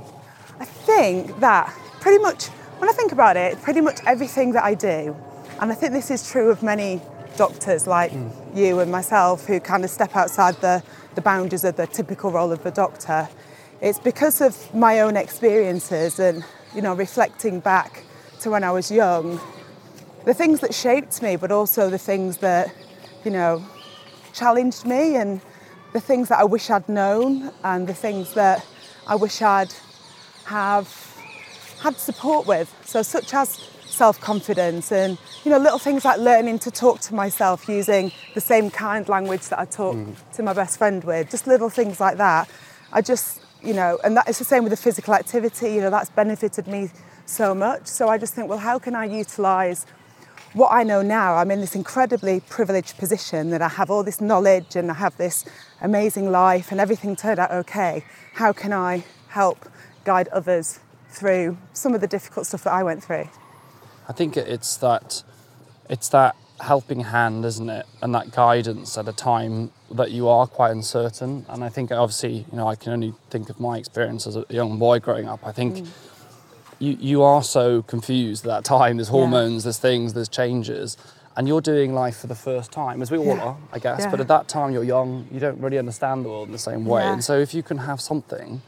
I 0.59 0.65
think 0.65 1.39
that 1.41 1.71
pretty 2.05 2.21
much, 2.21 2.49
when 2.77 2.87
I 2.87 2.93
think 2.93 3.13
about 3.13 3.35
it, 3.35 3.59
pretty 3.63 3.81
much 3.81 3.99
everything 4.05 4.51
that 4.51 4.63
I 4.63 4.75
do, 4.75 5.17
and 5.59 5.71
I 5.71 5.73
think 5.73 5.91
this 5.91 6.11
is 6.11 6.29
true 6.29 6.51
of 6.51 6.61
many 6.61 7.01
doctors 7.35 7.87
like 7.87 8.11
hmm. 8.11 8.29
you 8.55 8.79
and 8.79 8.91
myself 8.91 9.47
who 9.47 9.59
kind 9.59 9.83
of 9.83 9.89
step 9.89 10.15
outside 10.15 10.53
the, 10.61 10.83
the 11.15 11.21
boundaries 11.21 11.63
of 11.63 11.77
the 11.77 11.87
typical 11.87 12.29
role 12.29 12.51
of 12.51 12.61
the 12.61 12.69
doctor, 12.69 13.27
it's 13.81 13.97
because 13.97 14.39
of 14.39 14.71
my 14.75 14.99
own 14.99 15.17
experiences 15.17 16.19
and, 16.19 16.45
you 16.75 16.81
know, 16.83 16.93
reflecting 16.93 17.59
back 17.59 18.03
to 18.41 18.51
when 18.51 18.63
I 18.63 18.69
was 18.69 18.91
young, 18.91 19.41
the 20.25 20.35
things 20.35 20.59
that 20.59 20.75
shaped 20.75 21.23
me, 21.23 21.37
but 21.37 21.51
also 21.51 21.89
the 21.89 21.97
things 21.97 22.37
that, 22.37 22.71
you 23.23 23.31
know, 23.31 23.65
challenged 24.31 24.85
me 24.85 25.15
and 25.15 25.41
the 25.93 25.99
things 25.99 26.29
that 26.29 26.37
I 26.37 26.43
wish 26.43 26.69
I'd 26.69 26.87
known 26.87 27.51
and 27.63 27.87
the 27.87 27.95
things 27.95 28.35
that 28.35 28.63
I 29.07 29.15
wish 29.15 29.41
I'd 29.41 29.73
have 30.45 31.04
had 31.85 31.97
support 31.99 32.47
with. 32.47 32.73
So 32.83 33.03
such 33.03 33.33
as 33.33 33.47
self-confidence 33.85 34.91
and 34.91 35.17
you 35.43 35.51
know 35.51 35.57
little 35.57 35.79
things 35.79 36.03
like 36.03 36.19
learning 36.19 36.59
to 36.59 36.71
talk 36.71 36.99
to 36.99 37.13
myself 37.13 37.69
using 37.69 38.11
the 38.33 38.41
same 38.41 38.69
kind 38.69 39.07
language 39.07 39.47
that 39.49 39.59
I 39.59 39.65
talk 39.65 39.95
mm. 39.95 40.15
to 40.35 40.43
my 40.43 40.53
best 40.53 40.77
friend 40.77 41.03
with. 41.03 41.29
Just 41.29 41.45
little 41.47 41.69
things 41.69 41.99
like 41.99 42.17
that. 42.17 42.49
I 42.91 43.01
just 43.01 43.41
you 43.61 43.73
know, 43.73 43.97
and 44.03 44.15
that 44.17 44.27
is 44.29 44.37
the 44.37 44.43
same 44.43 44.63
with 44.63 44.71
the 44.71 44.81
physical 44.87 45.13
activity. 45.13 45.73
You 45.75 45.81
know, 45.81 45.89
that's 45.89 46.09
benefited 46.09 46.67
me 46.67 46.89
so 47.25 47.55
much. 47.55 47.87
So 47.87 48.09
I 48.09 48.17
just 48.17 48.33
think, 48.35 48.49
well, 48.49 48.63
how 48.69 48.77
can 48.79 48.95
I 48.95 49.05
utilise 49.05 49.85
what 50.53 50.71
I 50.71 50.83
know 50.83 51.01
now, 51.01 51.35
I'm 51.35 51.51
in 51.51 51.59
this 51.59 51.75
incredibly 51.75 52.39
privileged 52.39 52.97
position 52.97 53.49
that 53.49 53.61
I 53.61 53.67
have 53.67 53.91
all 53.91 54.03
this 54.03 54.21
knowledge 54.21 54.77
and 54.77 54.89
I 54.89 54.93
have 54.93 55.17
this 55.17 55.43
amazing 55.81 56.31
life 56.31 56.71
and 56.71 56.79
everything 56.79 57.17
turned 57.17 57.39
out 57.39 57.51
okay. 57.51 58.05
How 58.35 58.53
can 58.53 58.71
I 58.71 59.03
help 59.27 59.67
guide 60.05 60.29
others 60.29 60.79
through 61.15 61.57
some 61.73 61.93
of 61.93 62.01
the 62.01 62.07
difficult 62.07 62.45
stuff 62.45 62.63
that 62.63 62.73
I 62.73 62.83
went 62.83 63.03
through? 63.03 63.29
I 64.07 64.13
think 64.13 64.37
it's 64.37 64.77
that 64.77 65.23
it's 65.89 66.09
that 66.09 66.35
helping 66.61 67.01
hand, 67.01 67.45
isn't 67.45 67.69
it? 67.69 67.85
And 68.01 68.13
that 68.15 68.31
guidance 68.31 68.97
at 68.97 69.07
a 69.07 69.13
time 69.13 69.71
that 69.91 70.11
you 70.11 70.27
are 70.27 70.47
quite 70.47 70.71
uncertain. 70.71 71.45
And 71.49 71.63
I 71.63 71.69
think 71.69 71.91
obviously, 71.91 72.45
you 72.51 72.57
know, 72.57 72.67
I 72.67 72.75
can 72.75 72.93
only 72.93 73.13
think 73.29 73.49
of 73.49 73.59
my 73.59 73.77
experience 73.77 74.25
as 74.27 74.35
a 74.35 74.45
young 74.49 74.79
boy 74.79 74.99
growing 74.99 75.27
up. 75.27 75.45
I 75.45 75.51
think 75.51 75.75
mm. 75.75 75.87
you, 76.79 76.97
you 76.99 77.23
are 77.23 77.43
so 77.43 77.81
confused 77.83 78.45
at 78.45 78.49
that 78.49 78.63
time. 78.63 78.97
There's 78.97 79.09
hormones, 79.09 79.63
there's 79.63 79.79
things, 79.79 80.13
there's 80.13 80.29
changes. 80.29 80.97
And 81.37 81.47
you're 81.47 81.61
doing 81.61 81.93
life 81.93 82.17
for 82.17 82.27
the 82.27 82.35
first 82.35 82.71
time, 82.71 83.01
as 83.01 83.11
we 83.11 83.17
all 83.17 83.25
Yeah. 83.25 83.43
are, 83.43 83.57
I 83.73 83.79
guess. 83.79 84.01
Yeah. 84.01 84.11
But 84.11 84.21
at 84.21 84.29
that 84.29 84.47
time, 84.47 84.71
you're 84.71 84.85
young, 84.85 85.27
you 85.31 85.41
don't 85.41 85.59
really 85.59 85.77
understand 85.77 86.23
the 86.23 86.29
world 86.29 86.47
in 86.47 86.53
the 86.53 86.57
same 86.57 86.85
way. 86.85 87.01
Yeah. 87.01 87.11
And 87.11 87.23
so 87.23 87.37
if 87.37 87.53
you 87.53 87.61
can 87.61 87.79
have 87.79 87.99
something 87.99 88.61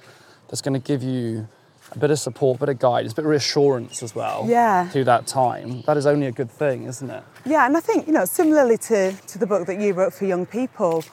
that's 0.49 0.61
going 0.61 0.73
to 0.73 0.85
give 0.85 1.01
you 1.01 1.47
a 1.93 1.97
bit 1.99 2.11
of 2.11 2.19
support, 2.19 2.57
a 2.57 2.59
bit 2.59 2.69
of 2.69 2.79
guidance, 2.79 3.13
a 3.13 3.15
bit 3.15 3.25
of 3.25 3.31
reassurance 3.31 4.03
as 4.03 4.13
well 4.13 4.45
Yeah. 4.47 4.89
through 4.89 5.05
that 5.05 5.25
time, 5.27 5.83
that 5.87 5.95
is 5.97 6.05
only 6.05 6.27
a 6.27 6.31
good 6.31 6.51
thing, 6.51 6.83
isn't 6.83 7.09
it? 7.09 7.23
Yeah, 7.45 7.65
and 7.65 7.77
I 7.77 7.79
think, 7.79 8.07
you 8.07 8.13
know, 8.13 8.25
similarly 8.25 8.77
to, 8.89 9.13
to 9.13 9.37
the 9.37 9.47
book 9.47 9.67
that 9.67 9.79
you 9.79 9.93
wrote 9.93 10.13
for 10.13 10.25
young 10.25 10.45
people, 10.45 11.03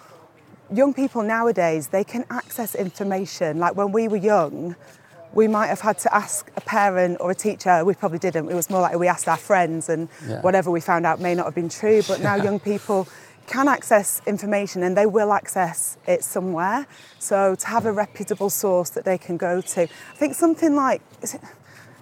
young 0.72 0.92
people 0.92 1.22
nowadays, 1.22 1.88
they 1.88 2.04
can 2.04 2.24
access 2.30 2.74
information. 2.74 3.58
Like 3.58 3.76
when 3.76 3.92
we 3.92 4.08
were 4.08 4.16
young, 4.16 4.74
we 5.32 5.48
might 5.48 5.66
have 5.66 5.80
had 5.80 5.98
to 6.00 6.14
ask 6.14 6.50
a 6.56 6.60
parent 6.60 7.18
or 7.20 7.30
a 7.30 7.34
teacher. 7.34 7.84
We 7.84 7.94
probably 7.94 8.18
didn't. 8.20 8.48
It 8.50 8.54
was 8.54 8.70
more 8.70 8.80
like 8.80 8.96
we 8.98 9.08
asked 9.08 9.28
our 9.28 9.36
friends, 9.36 9.88
and 9.88 10.08
Yeah. 10.28 10.40
whatever 10.42 10.70
we 10.70 10.80
found 10.80 11.06
out 11.06 11.20
may 11.20 11.34
not 11.34 11.44
have 11.46 11.54
been 11.54 11.68
true. 11.68 12.02
But 12.06 12.20
now 12.20 12.34
young 12.48 12.60
people 12.60 13.08
can 13.46 13.68
access 13.68 14.20
information 14.26 14.82
and 14.82 14.96
they 14.96 15.06
will 15.06 15.32
access 15.32 15.96
it 16.06 16.24
somewhere. 16.24 16.86
So 17.18 17.54
to 17.54 17.66
have 17.66 17.86
a 17.86 17.92
reputable 17.92 18.50
source 18.50 18.90
that 18.90 19.04
they 19.04 19.18
can 19.18 19.36
go 19.36 19.60
to. 19.60 19.82
I 19.82 20.16
think 20.16 20.34
something 20.34 20.74
like, 20.74 21.02
is 21.22 21.34
it, 21.34 21.40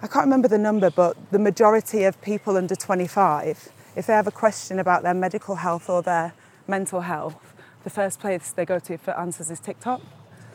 I 0.01 0.07
can't 0.07 0.25
remember 0.25 0.47
the 0.47 0.57
number, 0.57 0.89
but 0.89 1.15
the 1.31 1.39
majority 1.39 2.03
of 2.03 2.21
people 2.21 2.57
under 2.57 2.75
25 2.75 3.69
if 3.95 4.07
they 4.07 4.13
have 4.13 4.27
a 4.27 4.31
question 4.31 4.79
about 4.79 5.03
their 5.03 5.13
medical 5.13 5.55
health 5.55 5.89
or 5.89 6.01
their 6.01 6.33
mental 6.67 7.01
health, 7.01 7.53
the 7.83 7.89
first 7.89 8.19
place 8.19 8.51
they 8.51 8.65
go 8.65 8.79
to 8.79 8.97
for 8.97 9.11
answers 9.11 9.51
is 9.51 9.59
TikTok. 9.59 10.01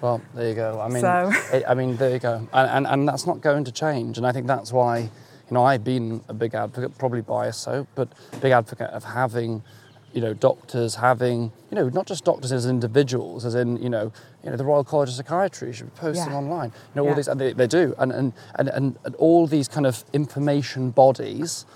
Well, 0.00 0.20
there 0.34 0.48
you 0.48 0.54
go. 0.54 0.80
I 0.80 0.88
mean, 0.88 1.00
So- 1.00 1.30
it, 1.52 1.64
I 1.68 1.74
mean, 1.74 1.96
there 1.96 2.10
you 2.10 2.18
go, 2.18 2.48
and, 2.52 2.70
and 2.70 2.86
and 2.86 3.08
that's 3.08 3.26
not 3.26 3.40
going 3.40 3.64
to 3.64 3.72
change. 3.72 4.16
And 4.18 4.26
I 4.26 4.32
think 4.32 4.46
that's 4.46 4.72
why, 4.72 4.98
you 5.00 5.10
know, 5.50 5.64
I've 5.64 5.84
been 5.84 6.22
a 6.28 6.34
big 6.34 6.54
advocate, 6.54 6.96
probably 6.98 7.20
biased 7.20 7.62
so, 7.62 7.86
but 7.94 8.08
big 8.40 8.52
advocate 8.52 8.90
of 8.90 9.04
having, 9.04 9.62
you 10.14 10.20
know, 10.22 10.32
doctors 10.32 10.94
having, 10.96 11.52
you 11.70 11.74
know, 11.74 11.88
not 11.90 12.06
just 12.06 12.24
doctors 12.24 12.50
as 12.50 12.66
individuals, 12.66 13.44
as 13.44 13.54
in, 13.54 13.76
you 13.82 13.90
know, 13.90 14.10
you 14.42 14.50
know, 14.50 14.56
the 14.56 14.64
Royal 14.64 14.82
College 14.84 15.10
of 15.10 15.14
Psychiatry 15.16 15.72
should 15.72 15.92
be 15.94 16.00
posting 16.00 16.30
Yeah. 16.32 16.38
online. 16.38 16.70
You 16.94 16.96
know, 16.96 17.02
all 17.02 17.08
Yeah. 17.10 17.14
these, 17.16 17.28
and 17.28 17.40
they, 17.40 17.52
they 17.52 17.66
do, 17.66 17.94
and 17.98 18.10
and, 18.12 18.32
and 18.54 18.68
and 18.68 18.96
and 19.04 19.14
all 19.16 19.46
these 19.46 19.68
kind 19.68 19.86
of 19.86 20.04
information 20.12 20.90
bodies, 20.90 21.66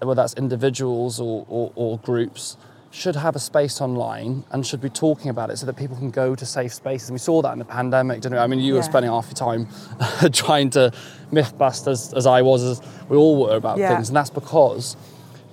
whether 0.00 0.14
that's 0.20 0.34
individuals 0.34 1.18
or, 1.20 1.46
or, 1.48 1.72
or 1.74 1.98
groups, 1.98 2.56
should 2.90 3.16
have 3.16 3.34
a 3.34 3.38
space 3.38 3.80
online 3.80 4.44
and 4.50 4.66
should 4.66 4.80
be 4.82 4.90
talking 4.90 5.30
about 5.30 5.48
it 5.48 5.56
so 5.56 5.64
that 5.64 5.76
people 5.76 5.96
can 5.96 6.10
go 6.10 6.34
to 6.34 6.44
safe 6.44 6.74
spaces. 6.74 7.08
And 7.08 7.14
we 7.14 7.18
saw 7.20 7.40
that 7.40 7.52
in 7.54 7.58
the 7.58 7.64
pandemic, 7.64 8.20
didn't 8.20 8.34
we? 8.34 8.38
I 8.38 8.46
mean, 8.46 8.60
you 8.60 8.74
were 8.74 8.82
spending 8.82 9.10
half 9.10 9.26
your 9.28 9.34
time 9.34 9.66
trying 10.32 10.68
to 10.70 10.92
myth 11.30 11.56
bust 11.56 11.86
as, 11.86 12.12
as 12.12 12.26
I 12.26 12.42
was, 12.42 12.62
as 12.62 12.82
we 13.08 13.16
all 13.16 13.40
were 13.46 13.56
about 13.56 13.78
Yeah. 13.78 13.94
things. 13.94 14.10
And 14.10 14.16
that's 14.16 14.28
because 14.28 14.94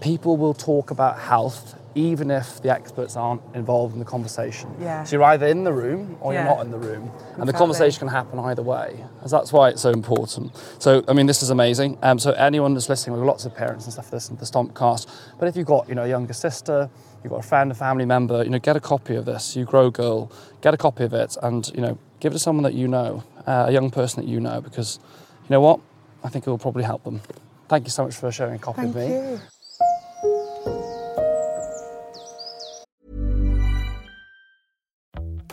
people 0.01 0.35
will 0.35 0.53
talk 0.53 0.91
about 0.91 1.17
health 1.17 1.75
even 1.99 2.31
if 2.31 2.61
the 2.61 2.69
experts 2.71 3.15
aren't 3.17 3.41
involved 3.53 3.93
in 3.93 3.99
the 3.99 4.05
conversation. 4.05 4.69
Yeah. 4.79 5.03
So 5.03 5.15
you're 5.17 5.23
either 5.25 5.47
in 5.47 5.63
the 5.63 5.73
room 5.73 6.17
or 6.21 6.33
Yeah. 6.33 6.39
you're 6.45 6.55
not 6.55 6.65
in 6.65 6.71
the 6.71 6.77
room. 6.77 7.11
And 7.37 7.47
the 7.47 7.53
conversation 7.53 7.99
can 7.99 8.07
happen 8.07 8.39
either 8.39 8.61
way. 8.61 9.03
And 9.21 9.29
that's 9.29 9.51
why 9.51 9.69
it's 9.69 9.81
so 9.81 9.89
important. 9.91 10.55
So, 10.79 11.03
I 11.07 11.13
mean, 11.13 11.25
this 11.25 11.43
is 11.43 11.49
amazing. 11.49 11.97
Um, 12.01 12.17
so 12.19 12.31
anyone 12.31 12.73
that's 12.73 12.87
listening, 12.89 13.13
we've 13.15 13.21
got 13.25 13.31
lots 13.31 13.45
of 13.45 13.53
parents 13.55 13.85
and 13.85 13.93
stuff 13.93 14.09
that 14.09 14.15
listen 14.15 14.37
to 14.37 14.39
the 14.45 14.49
Stompcast. 14.51 15.07
But 15.39 15.47
if 15.49 15.57
you've 15.57 15.67
got, 15.67 15.89
you 15.89 15.95
know, 15.95 16.03
a 16.03 16.07
younger 16.07 16.33
sister, 16.33 16.89
you've 17.23 17.31
got 17.31 17.39
a 17.45 17.47
friend, 17.47 17.71
a 17.71 17.75
family 17.75 18.05
member, 18.05 18.43
you 18.43 18.49
know, 18.49 18.59
get 18.59 18.75
a 18.77 18.79
copy 18.79 19.15
of 19.15 19.25
this. 19.25 19.55
You 19.57 19.65
grow 19.65 19.89
girl, 19.89 20.31
get 20.61 20.73
a 20.73 20.77
copy 20.77 21.03
of 21.03 21.13
it 21.13 21.35
and, 21.43 21.69
you 21.75 21.81
know, 21.81 21.97
give 22.21 22.31
it 22.31 22.35
to 22.35 22.39
someone 22.39 22.63
that 22.63 22.73
you 22.73 22.87
know, 22.87 23.23
uh, 23.45 23.65
a 23.67 23.71
young 23.71 23.89
person 23.91 24.23
that 24.23 24.29
you 24.29 24.39
know, 24.39 24.61
because 24.61 24.99
you 25.43 25.49
know 25.49 25.61
what? 25.61 25.79
I 26.23 26.29
think 26.29 26.45
it 26.47 26.49
will 26.49 26.57
probably 26.57 26.83
help 26.83 27.03
them. 27.03 27.21
Thank 27.67 27.85
you 27.85 27.91
so 27.91 28.03
much 28.05 28.15
for 28.15 28.31
sharing 28.31 28.55
a 28.55 28.59
copy 28.59 28.81
Thank 28.83 28.95
of 28.95 29.01
me. 29.01 29.07
you. 29.07 29.39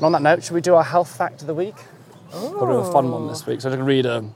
And 0.00 0.06
on 0.06 0.12
that 0.12 0.22
note, 0.22 0.42
should 0.42 0.54
we 0.54 0.62
do 0.62 0.76
our 0.76 0.82
health 0.82 1.14
fact 1.14 1.42
of 1.42 1.46
the 1.46 1.52
week? 1.52 1.74
Got 2.32 2.46
a 2.46 2.66
bit 2.66 2.74
of 2.74 2.86
a 2.86 2.90
fun 2.90 3.10
one 3.10 3.28
this 3.28 3.46
week. 3.46 3.60
So 3.60 3.68
I'm 3.68 3.76
going 3.76 3.80
to 3.80 3.84
read 3.84 4.06
a. 4.06 4.32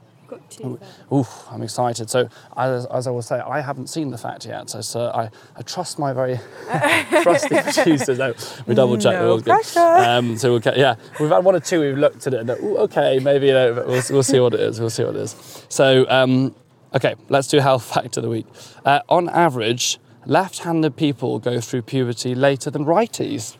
Oof, 1.10 1.46
I'm 1.50 1.62
excited. 1.62 2.10
So, 2.10 2.28
as, 2.54 2.84
as 2.84 3.06
I 3.06 3.10
will 3.10 3.22
say, 3.22 3.40
I 3.40 3.62
haven't 3.62 3.86
seen 3.86 4.10
the 4.10 4.18
fact 4.18 4.44
yet. 4.44 4.68
So, 4.68 4.82
so 4.82 5.10
I, 5.14 5.30
I 5.56 5.62
trust 5.62 5.98
my 5.98 6.12
very 6.12 6.38
trusty 7.22 7.56
producers. 7.62 8.18
No, 8.18 8.34
we 8.66 8.74
double 8.74 8.98
check. 8.98 9.14
No 9.14 9.40
pressure. 9.40 9.80
Um, 9.80 10.36
so 10.36 10.50
we'll 10.50 10.60
get, 10.60 10.76
yeah, 10.76 10.96
we've 11.18 11.30
had 11.30 11.42
one 11.42 11.54
or 11.54 11.60
two. 11.60 11.80
We've 11.80 11.96
looked 11.96 12.26
at 12.26 12.34
it 12.34 12.40
and 12.40 12.50
ooh, 12.50 12.76
okay, 12.80 13.18
maybe 13.20 13.46
you 13.46 13.54
know, 13.54 13.72
but 13.72 13.86
we'll, 13.86 14.02
we'll 14.10 14.22
see 14.22 14.40
what 14.40 14.52
it 14.52 14.60
is. 14.60 14.80
We'll 14.80 14.90
see 14.90 15.04
what 15.04 15.16
it 15.16 15.22
is. 15.22 15.64
So, 15.70 16.04
um, 16.10 16.54
okay, 16.94 17.14
let's 17.30 17.48
do 17.48 17.60
health 17.60 17.84
fact 17.84 18.18
of 18.18 18.22
the 18.22 18.28
week. 18.28 18.46
Uh, 18.84 19.00
on 19.08 19.30
average, 19.30 19.98
left-handed 20.26 20.96
people 20.96 21.38
go 21.38 21.58
through 21.58 21.82
puberty 21.82 22.34
later 22.34 22.70
than 22.70 22.84
righties. 22.84 23.56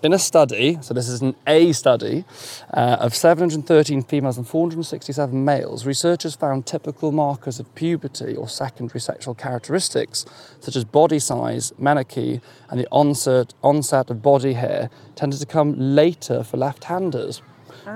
In 0.00 0.12
a 0.12 0.18
study, 0.18 0.78
so 0.80 0.94
this 0.94 1.08
is 1.08 1.22
an 1.22 1.34
A 1.48 1.72
study, 1.72 2.24
uh, 2.72 2.98
of 3.00 3.16
713 3.16 4.02
females 4.02 4.36
and 4.36 4.46
467 4.46 5.44
males, 5.44 5.84
researchers 5.84 6.36
found 6.36 6.66
typical 6.66 7.10
markers 7.10 7.58
of 7.58 7.74
puberty 7.74 8.36
or 8.36 8.48
secondary 8.48 9.00
sexual 9.00 9.34
characteristics, 9.34 10.24
such 10.60 10.76
as 10.76 10.84
body 10.84 11.18
size, 11.18 11.72
menarche, 11.80 12.40
and 12.70 12.78
the 12.78 12.86
onset, 12.92 13.54
onset 13.64 14.08
of 14.08 14.22
body 14.22 14.52
hair, 14.52 14.88
tended 15.16 15.40
to 15.40 15.46
come 15.46 15.74
later 15.76 16.44
for 16.44 16.58
left 16.58 16.84
handers. 16.84 17.42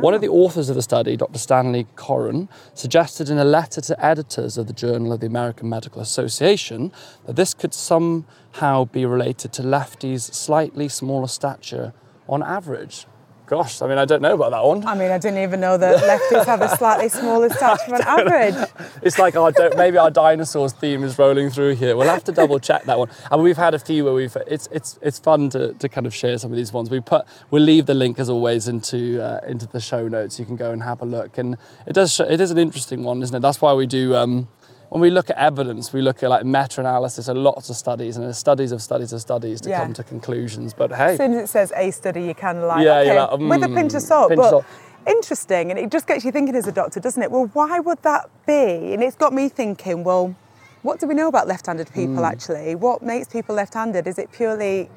One 0.01 0.15
of 0.15 0.21
the 0.21 0.29
authors 0.29 0.69
of 0.69 0.77
the 0.77 0.83
study, 0.83 1.17
Dr. 1.17 1.39
Stanley 1.39 1.87
Coren, 1.97 2.49
suggested 2.75 3.29
in 3.29 3.39
a 3.39 3.45
letter 3.45 3.81
to 3.81 4.05
editors 4.05 4.57
of 4.57 4.67
the 4.67 4.73
Journal 4.73 5.13
of 5.13 5.21
the 5.21 5.27
American 5.27 5.69
Medical 5.69 6.01
Association 6.01 6.93
that 7.27 7.37
this 7.37 7.55
could 7.55 7.75
somehow 7.75 8.85
be 8.87 9.05
related 9.05 9.53
to 9.55 9.63
lefties' 9.63 10.33
slightly 10.33 10.89
smaller 10.89 11.29
stature 11.29 11.93
on 12.29 12.43
average. 12.43 13.07
Gosh, 13.47 13.83
I 13.83 13.87
mean, 13.89 13.99
I 13.99 14.05
don't 14.05 14.23
know 14.23 14.35
about 14.35 14.53
that 14.53 14.65
one. 14.65 14.87
I 14.87 14.95
mean, 14.95 15.11
I 15.11 15.19
didn't 15.19 15.43
even 15.43 15.61
know 15.61 15.77
that 15.77 16.03
lefties 16.03 16.47
have 16.47 16.63
a 16.63 16.75
slightly 16.77 17.09
smaller 17.09 17.51
stature 17.51 17.95
on 17.95 18.01
average. 18.21 18.55
It's 19.03 19.19
like 19.19 19.37
our 19.37 19.53
maybe 19.77 19.99
our 19.99 20.11
dinosaurs 20.11 20.73
theme 20.73 21.03
is 21.03 21.19
rolling 21.19 21.51
through 21.51 21.75
here. 21.75 21.97
We'll 21.97 22.09
have 22.09 22.25
to 22.25 22.33
double 22.33 22.59
check 22.61 22.85
that 22.85 22.99
one. 22.99 23.11
And 23.31 23.43
we've 23.43 23.57
had 23.57 23.75
a 23.75 23.79
few 23.79 24.05
where 24.05 24.15
we've. 24.15 24.35
It's 24.47 24.69
it's 24.71 24.99
it's 25.03 25.19
fun 25.19 25.51
to, 25.51 25.75
to 25.75 25.89
kind 25.89 26.07
of 26.07 26.15
share 26.15 26.39
some 26.39 26.51
of 26.51 26.57
these 26.57 26.73
ones. 26.73 26.89
We 26.89 27.01
put 27.01 27.27
we'll 27.51 27.63
leave 27.63 27.87
the 27.87 27.95
link 27.95 28.19
as 28.19 28.31
always 28.31 28.69
into 28.69 29.23
uh, 29.23 29.41
into 29.47 29.67
the 29.67 29.81
show 29.81 30.09
notes. 30.09 30.39
You 30.39 30.47
can 30.47 30.57
go 30.57 30.71
and 30.71 30.83
have 30.83 31.03
a 31.03 31.07
look. 31.07 31.37
And 31.37 31.57
it 31.87 31.93
does 31.95 32.15
sh- 32.15 32.21
it 32.21 32.41
is 32.41 32.51
an 32.53 32.59
interesting 32.59 33.03
one, 33.03 33.23
isn't 33.23 33.35
it? 33.37 33.41
That's 33.41 33.61
why 33.61 33.75
we 33.75 33.87
do. 33.87 34.15
Um, 34.15 34.49
when 34.93 35.01
we 35.01 35.09
look 35.09 35.31
at 35.31 35.39
evidence, 35.39 35.91
we 35.95 36.03
look 36.03 36.23
at 36.23 36.29
like 36.29 36.45
meta-analysis 36.45 37.27
and 37.27 37.43
lots 37.43 37.71
of 37.71 37.77
studies, 37.77 38.19
and 38.19 38.27
there's 38.27 38.37
studies 38.37 38.73
of 38.73 38.83
studies 38.83 39.11
of 39.15 39.23
studies 39.23 39.59
to 39.63 39.71
Yeah. 39.71 39.81
come 39.81 39.95
to 39.95 40.05
conclusions. 40.05 40.75
But 40.75 40.93
hey, 40.93 41.13
As 41.13 41.17
soon 41.17 41.33
as 41.33 41.45
it 41.45 41.47
says 41.49 41.73
a 41.75 41.91
study, 41.93 42.25
you 42.25 42.35
kind 42.35 42.59
of 42.59 42.65
like, 42.65 42.85
Yeah, 42.85 42.99
okay, 42.99 43.19
like, 43.19 43.31
with 43.31 43.63
a 43.63 43.69
mm, 43.69 43.75
pinch 43.75 43.95
of 43.95 44.03
salt. 44.03 44.29
pinch 44.29 44.43
but 44.43 44.51
salt. 44.51 44.65
interesting, 45.07 45.71
and 45.71 45.79
it 45.81 45.91
just 45.91 46.07
gets 46.07 46.27
you 46.27 46.31
thinking 46.31 46.55
as 46.55 46.67
a 46.67 46.73
doctor, 46.73 47.01
doesn't 47.01 47.23
it? 47.23 47.31
Well, 47.31 47.49
why 47.55 47.81
would 47.81 48.03
that 48.03 48.29
be? 48.47 48.93
And 48.93 49.03
it's 49.03 49.17
got 49.17 49.33
me 49.33 49.49
thinking, 49.49 50.05
well, 50.05 50.35
what 50.83 51.01
do 51.01 51.07
we 51.07 51.15
know 51.15 51.29
about 51.29 51.49
left-handed 51.49 51.91
people 51.95 52.17
Mm. 52.17 52.31
actually? 52.31 52.75
What 52.75 53.01
makes 53.01 53.29
people 53.29 53.55
left-handed? 53.55 54.07
Is 54.07 54.19
it 54.19 54.31
purely, 54.31 54.91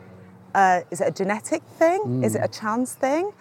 uh, 0.54 0.82
is 0.92 1.00
it 1.00 1.08
a 1.08 1.12
genetic 1.12 1.64
thing? 1.80 2.02
Mm. 2.06 2.26
Is 2.26 2.36
it 2.36 2.42
a 2.44 2.50
chance 2.50 2.96
thing? 2.96 3.32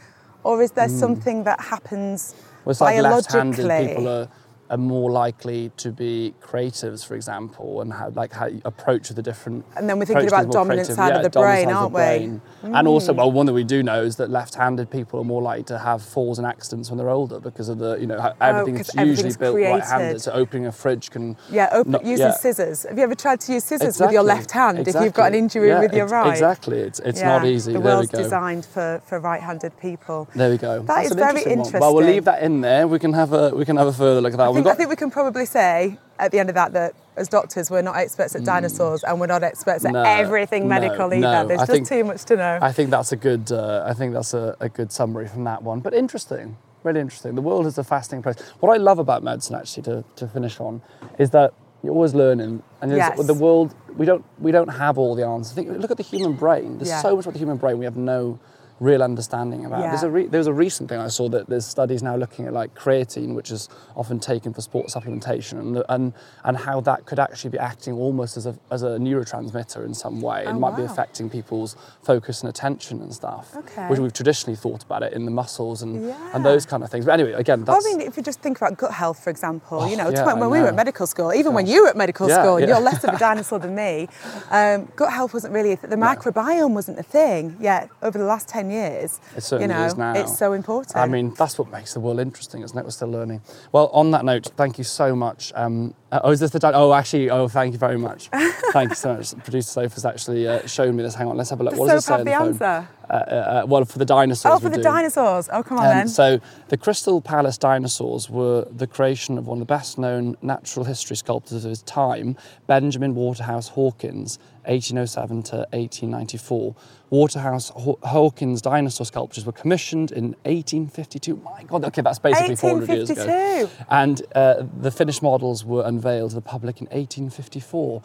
Or 0.44 0.62
is 0.62 0.70
there 0.70 0.88
something 0.88 1.42
that 1.44 1.58
happens 1.58 2.32
Well, 2.64 2.70
it's 2.70 2.80
like 2.80 2.94
biologically? 2.94 3.40
left-handed 3.40 3.88
people 3.88 4.08
are, 4.08 4.28
are 4.74 4.76
more 4.76 5.10
likely 5.10 5.70
to 5.76 5.92
be 5.92 6.34
creatives, 6.42 7.06
for 7.06 7.14
example, 7.14 7.80
and 7.80 7.92
how 7.92 8.10
like 8.10 8.32
how 8.32 8.46
you 8.46 8.60
approach 8.64 9.08
the 9.08 9.22
different. 9.22 9.64
And 9.76 9.88
then 9.88 9.98
we're 10.00 10.04
thinking 10.04 10.26
about 10.26 10.50
dominant 10.50 10.88
creative- 10.88 10.96
side 10.96 11.12
of 11.14 11.22
the 11.22 11.30
brain, 11.30 11.68
aren't 11.68 11.92
the 11.92 11.98
we? 11.98 12.02
brain. 12.04 12.40
And 12.62 12.88
also, 12.88 13.12
mm. 13.12 13.18
well, 13.18 13.30
one 13.30 13.46
that 13.46 13.52
we 13.52 13.62
do 13.62 13.82
know 13.84 14.02
is 14.02 14.16
that 14.16 14.30
left-handed 14.30 14.90
people 14.90 15.20
are 15.20 15.24
more 15.24 15.42
likely 15.42 15.62
to 15.64 15.78
have 15.78 16.02
falls 16.02 16.38
and 16.40 16.46
accidents 16.46 16.90
when 16.90 16.98
they're 16.98 17.08
older 17.20 17.38
because 17.38 17.68
of 17.68 17.78
the 17.78 17.94
you 18.00 18.08
know 18.08 18.16
oh, 18.16 18.22
how 18.22 18.34
everything's 18.40 18.90
'cause 18.90 18.94
usually 18.96 19.10
everything's 19.12 19.36
built 19.36 19.56
right-handed. 19.56 20.20
So 20.20 20.32
opening 20.32 20.66
a 20.66 20.72
fridge 20.72 21.10
can 21.12 21.36
Yeah, 21.50 21.68
open, 21.70 21.92
not- 21.92 22.04
using 22.04 22.26
yeah. 22.26 22.34
scissors. 22.34 22.82
Have 22.82 22.98
you 22.98 23.04
ever 23.04 23.14
tried 23.14 23.40
to 23.42 23.52
use 23.52 23.62
scissors 23.64 24.00
with 24.00 24.10
your 24.10 24.24
left 24.24 24.50
hand 24.50 24.88
if 24.88 24.94
you've 24.94 25.14
got 25.14 25.28
an 25.28 25.34
injury 25.36 25.68
Yeah, 25.68 25.80
with 25.80 25.94
your 25.94 26.08
right? 26.08 26.32
Exactly, 26.32 26.80
it's 26.80 26.98
it's 27.00 27.20
Yeah, 27.20 27.38
not 27.38 27.46
easy. 27.46 27.72
The 27.72 27.78
there 27.78 27.86
we 27.86 27.94
world's 27.94 28.08
designed 28.10 28.64
for, 28.64 29.00
for 29.06 29.20
right-handed 29.20 29.78
people. 29.80 30.28
There 30.34 30.50
we 30.50 30.58
go. 30.58 30.78
That 30.80 30.86
That's 30.86 31.10
is 31.10 31.14
very 31.14 31.42
interesting 31.44 31.74
one. 31.74 31.80
Well, 31.80 31.94
we'll 31.94 32.06
leave 32.06 32.24
that 32.24 32.42
in 32.42 32.60
there. 32.60 32.88
We 32.88 32.98
can 32.98 33.12
have 33.12 33.32
a 33.32 33.50
we 33.54 33.64
can 33.64 33.76
have 33.76 33.86
a 33.86 33.92
further 33.92 34.20
look 34.20 34.32
at 34.32 34.38
that. 34.38 34.46
I 34.46 34.50
think, 34.64 34.70
got 34.70 34.72
I 34.72 34.76
think 34.76 34.90
we 34.90 34.96
can 34.96 35.10
probably 35.10 35.46
say 35.46 35.98
at 36.18 36.30
the 36.32 36.38
end 36.38 36.48
of 36.48 36.54
that 36.54 36.72
that 36.72 36.94
as 37.16 37.28
doctors 37.28 37.70
we're 37.70 37.82
not 37.82 37.96
experts 37.96 38.34
at 38.34 38.44
dinosaurs 38.44 39.04
and 39.04 39.20
we're 39.20 39.26
not 39.26 39.42
experts 39.42 39.84
at 39.84 39.90
Mm. 39.92 39.94
No, 39.94 40.02
everything 40.02 40.62
no, 40.64 40.68
medical 40.80 41.06
either. 41.12 41.20
no. 41.20 41.46
There's 41.46 41.60
I 41.60 41.66
just 41.66 41.72
think- 41.72 41.88
too 41.88 42.04
much 42.04 42.24
to 42.24 42.36
know. 42.36 42.58
I 42.60 42.72
think 42.72 42.90
that's 42.90 43.12
a 43.12 43.16
good. 43.16 43.50
Uh, 43.52 43.84
I 43.86 43.92
think 43.94 44.12
that's 44.14 44.34
a, 44.34 44.56
a 44.60 44.68
good 44.68 44.90
summary 44.92 45.28
from 45.28 45.44
that 45.44 45.62
one. 45.62 45.80
But 45.80 45.94
interesting, 45.94 46.56
really 46.82 47.00
interesting. 47.00 47.34
The 47.34 47.42
world 47.42 47.66
is 47.66 47.78
a 47.78 47.84
fascinating 47.84 48.22
place. 48.22 48.36
What 48.60 48.72
I 48.72 48.78
love 48.78 48.98
about 48.98 49.22
medicine, 49.22 49.54
actually, 49.56 49.82
to, 49.84 50.04
to 50.16 50.26
finish 50.28 50.58
on, 50.60 50.82
is 51.18 51.30
that 51.30 51.52
You're 51.84 51.92
always 51.94 52.14
learning, 52.14 52.62
and 52.80 52.90
Yes. 52.92 53.26
the 53.26 53.34
world 53.34 53.74
we 54.00 54.06
don't 54.06 54.24
we 54.46 54.50
don't 54.52 54.72
have 54.84 54.96
all 54.98 55.14
the 55.14 55.24
answers. 55.26 55.52
Think, 55.54 55.68
look 55.82 55.90
at 55.90 55.98
the 55.98 56.08
human 56.14 56.32
brain. 56.32 56.78
There's 56.78 56.88
Yeah. 56.88 57.02
so 57.02 57.14
much 57.14 57.24
about 57.26 57.34
the 57.34 57.38
human 57.44 57.58
brain 57.58 57.76
we 57.78 57.84
have 57.84 57.96
no 58.14 58.38
real 58.80 59.02
understanding 59.02 59.64
about. 59.64 59.80
There's 59.90 60.02
a 60.02 60.10
re- 60.10 60.26
there's 60.26 60.46
a 60.48 60.52
recent 60.52 60.88
thing 60.88 60.98
I 61.00 61.08
saw 61.08 61.28
that 61.30 61.48
there's 61.48 61.64
studies 61.66 62.02
now 62.02 62.16
looking 62.16 62.46
at 62.46 62.52
like 62.52 62.74
creatine, 62.74 63.34
which 63.34 63.50
is 63.50 63.68
often 63.96 64.18
taken 64.20 64.52
for 64.52 64.60
sports 64.60 64.94
supplementation, 64.94 65.58
and 65.60 65.76
the- 65.76 65.92
and 65.92 66.12
and 66.44 66.56
how 66.56 66.80
that 66.82 67.06
could 67.06 67.18
actually 67.18 67.50
be 67.50 67.58
acting 67.58 67.94
almost 67.94 68.36
as 68.36 68.46
a 68.46 68.54
as 68.70 68.82
a 68.82 68.98
neurotransmitter 68.98 69.84
in 69.84 69.94
some 69.94 70.20
way. 70.20 70.44
Oh, 70.46 70.50
it 70.50 70.54
might 70.54 70.76
be 70.76 70.82
affecting 70.82 71.30
people's 71.30 71.76
focus 72.02 72.42
and 72.42 72.50
attention 72.50 73.00
and 73.00 73.14
stuff. 73.14 73.54
Okay. 73.56 73.86
Which 73.88 74.00
we've 74.00 74.12
traditionally 74.12 74.56
thought 74.56 74.82
about 74.82 75.02
it 75.02 75.12
in 75.12 75.24
the 75.24 75.30
muscles 75.30 75.82
and 75.82 76.06
Yeah. 76.08 76.16
and 76.34 76.44
those 76.44 76.66
kind 76.66 76.82
of 76.82 76.90
things. 76.90 77.04
But 77.04 77.12
anyway, 77.12 77.32
again, 77.32 77.64
Well, 77.64 77.76
that's 77.76 77.86
I 77.86 77.96
mean, 77.96 78.00
if 78.06 78.16
you 78.16 78.22
just 78.22 78.40
think 78.40 78.56
about 78.58 78.76
gut 78.76 78.92
health, 78.92 79.18
for 79.22 79.30
example, 79.30 79.86
you 79.88 79.96
know, 79.96 80.06
Oh, 80.08 80.10
yeah, 80.10 80.24
when 80.26 80.42
I 80.42 80.46
we 80.48 80.60
were 80.60 80.66
at 80.68 80.74
medical 80.74 81.06
school, 81.06 81.32
even 81.32 81.54
when 81.54 81.66
you 81.66 81.82
were 81.84 81.88
at 81.88 81.96
medical 81.96 82.28
Yeah, 82.28 82.42
school, 82.42 82.60
yeah. 82.60 82.66
you're 82.66 82.80
less 82.80 83.02
of 83.04 83.14
a 83.14 83.18
dinosaur 83.18 83.58
than 83.58 83.74
me, 83.74 84.08
um, 84.50 84.88
gut 84.96 85.12
health 85.12 85.32
wasn't 85.32 85.52
really, 85.54 85.72
a 85.72 85.76
th- 85.76 85.90
the 85.90 85.96
microbiome 86.08 86.72
wasn't 86.74 86.98
a 86.98 87.02
thing 87.02 87.56
yet 87.60 87.88
over 88.02 88.18
the 88.18 88.24
last 88.24 88.48
10 88.64 88.70
years. 88.70 89.20
It 89.36 89.42
certainly 89.42 89.74
you 89.74 89.80
know, 89.80 89.86
is 89.86 89.96
now. 89.96 90.14
It's 90.14 90.36
so 90.36 90.52
important. 90.52 90.96
I 90.96 91.06
mean, 91.06 91.34
that's 91.34 91.58
what 91.58 91.70
makes 91.70 91.94
the 91.94 92.00
world 92.00 92.20
interesting, 92.20 92.62
isn't 92.62 92.76
it? 92.76 92.84
We're 92.84 92.90
still 92.90 93.10
learning. 93.10 93.42
Well, 93.72 93.88
on 93.88 94.10
that 94.12 94.24
note, 94.24 94.50
thank 94.56 94.78
you 94.78 94.84
so 94.84 95.14
much. 95.14 95.52
Um, 95.54 95.94
uh, 96.14 96.20
oh, 96.22 96.30
is 96.30 96.38
this 96.40 96.50
the 96.52 96.58
time? 96.60 96.72
Oh, 96.76 96.92
actually, 96.92 97.28
oh, 97.28 97.48
thank 97.48 97.72
you 97.72 97.78
very 97.78 97.98
much. 97.98 98.28
thank 98.72 98.90
you 98.90 98.94
so 98.94 99.14
much. 99.16 99.36
Producer 99.38 99.68
Sophie's 99.68 100.04
actually 100.04 100.46
uh, 100.46 100.64
shown 100.66 100.94
me 100.94 101.02
this. 101.02 101.14
Hang 101.14 101.26
on, 101.26 101.36
let's 101.36 101.50
have 101.50 101.60
a 101.60 101.64
look. 101.64 101.72
Does 101.72 101.80
what 101.80 101.88
does 101.88 102.04
it 102.04 102.06
say 102.06 102.16
the 102.18 102.24
the 102.24 102.34
answer? 102.34 102.88
Uh, 103.10 103.12
uh, 103.12 103.16
uh, 103.18 103.66
well, 103.66 103.84
for 103.84 103.98
the 103.98 104.04
dinosaurs. 104.04 104.54
oh, 104.54 104.58
for 104.58 104.68
the 104.70 104.76
doing. 104.76 104.84
dinosaurs. 104.84 105.48
Oh, 105.52 105.62
come 105.62 105.78
on 105.78 105.84
Um, 105.86 105.90
then. 105.90 106.08
so 106.08 106.40
the 106.68 106.76
Crystal 106.78 107.20
Palace 107.20 107.58
dinosaurs 107.58 108.30
were 108.30 108.66
the 108.70 108.86
creation 108.86 109.36
of 109.36 109.46
one 109.46 109.58
of 109.58 109.60
the 109.60 109.66
best 109.66 109.98
known 109.98 110.36
natural 110.40 110.84
history 110.86 111.16
sculptors 111.16 111.64
of 111.64 111.68
his 111.68 111.82
time, 111.82 112.36
Benjamin 112.66 113.14
Waterhouse 113.14 113.68
Hawkins, 113.68 114.38
1807 114.64 115.42
to 115.42 115.56
1894. 115.72 116.74
Waterhouse 117.10 117.68
Haw- 117.76 117.96
Hawkins 118.02 118.62
dinosaur 118.62 119.04
sculptures 119.06 119.44
were 119.44 119.52
commissioned 119.52 120.10
in 120.10 120.34
1852. 120.46 121.36
My 121.36 121.62
God, 121.64 121.84
okay, 121.84 122.02
that's 122.02 122.18
basically 122.18 122.56
400 122.56 122.88
years 122.88 123.10
ago. 123.10 123.68
And 123.90 124.22
uh, 124.34 124.64
the 124.80 124.90
finished 124.90 125.22
models 125.22 125.64
were 125.64 125.84
unveiled 125.84 126.03
to 126.04 126.34
the 126.34 126.40
public 126.40 126.80
in 126.80 126.86
1854. 126.88 128.02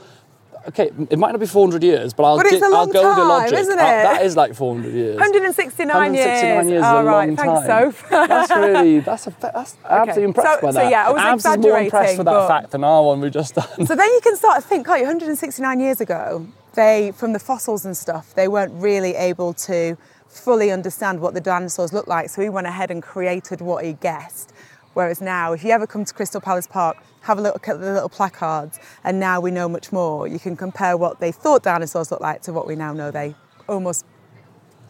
Okay, 0.68 0.92
it 1.10 1.18
might 1.18 1.32
not 1.32 1.40
be 1.40 1.46
400 1.46 1.82
years, 1.84 2.14
but 2.14 2.24
I'll, 2.26 2.36
But 2.38 2.48
it's 2.48 2.56
gi- 2.56 2.62
a 2.62 2.66
I'll 2.66 2.72
long 2.72 2.92
go 2.92 3.08
with 3.08 3.16
the 3.18 3.24
logic. 3.24 3.60
isn't 3.60 3.80
I'll- 3.80 3.86
it? 4.00 4.04
that 4.04 4.26
is 4.26 4.36
like 4.36 4.54
400 4.54 4.94
years. 4.94 5.16
169 5.16 5.88
169 5.96 6.68
years. 6.70 6.84
All 6.84 7.04
right, 7.04 7.28
thanks, 7.38 7.42
time. 7.68 7.92
Soph. 7.94 8.10
That's 8.10 8.52
really 8.52 9.00
that's 9.10 9.28
a 9.28 9.34
that's 9.42 9.78
I'm 9.86 10.02
absolutely 10.02 10.24
impressed 10.26 10.60
so- 10.60 10.68
by 10.68 10.72
so 10.72 10.80
that. 10.80 10.92
yeah, 10.92 11.08
I 11.08 11.12
was 11.12 11.22
Abs 11.22 11.46
is 11.46 11.46
more 11.46 11.80
impressed 11.80 11.86
exaggerating, 11.86 12.18
with 12.18 12.26
that 12.26 12.48
fact 12.50 12.72
than 12.72 12.84
our 12.84 13.04
one 13.04 13.22
we 13.22 13.30
just 13.30 13.56
done. 13.56 13.86
So 13.86 13.96
then 13.96 14.10
you 14.10 14.20
can 14.22 14.36
start 14.36 14.62
to 14.62 14.68
think, 14.68 14.86
God, 14.86 15.00
169 15.00 15.80
years 15.80 16.02
ago, 16.02 16.46
they, 16.74 17.14
from 17.16 17.32
the 17.32 17.40
fossils 17.40 17.86
and 17.86 17.96
stuff, 17.96 18.34
they 18.36 18.50
weren't 18.50 18.74
really 18.82 19.16
able 19.16 19.54
to 19.54 19.98
fully 20.28 20.72
understand 20.72 21.22
what 21.22 21.34
the 21.34 21.42
dinosaurs 21.42 21.94
looked 21.94 22.10
like. 22.10 22.30
So 22.30 22.42
he 22.42 22.50
went 22.50 22.68
ahead 22.68 22.92
and 22.92 23.02
created 23.02 23.62
what 23.62 23.86
he 23.86 23.94
guessed. 23.94 24.52
Whereas 24.94 25.22
now, 25.22 25.54
if 25.54 25.64
you 25.64 25.72
ever 25.72 25.88
come 25.88 26.04
to 26.04 26.14
Crystal 26.14 26.42
Palace 26.42 26.68
Park, 26.68 26.98
have 27.22 27.38
a 27.38 27.42
look 27.42 27.68
at 27.68 27.80
the 27.80 27.94
little 27.94 28.10
placards, 28.10 28.80
and 29.04 29.20
now 29.20 29.40
we 29.40 29.52
know 29.52 29.68
much 29.68 29.92
more. 29.92 30.28
You 30.28 30.40
can 30.40 30.56
compare 30.56 30.98
what 30.98 31.20
they 31.20 31.32
thought 31.32 31.64
dinosaurs 31.64 32.12
looked 32.12 32.24
like 32.24 32.42
to 32.44 32.54
what 32.54 32.68
we 32.68 32.76
now 32.76 32.94
know 32.94 33.12
they 33.12 33.36
almost, 33.68 34.06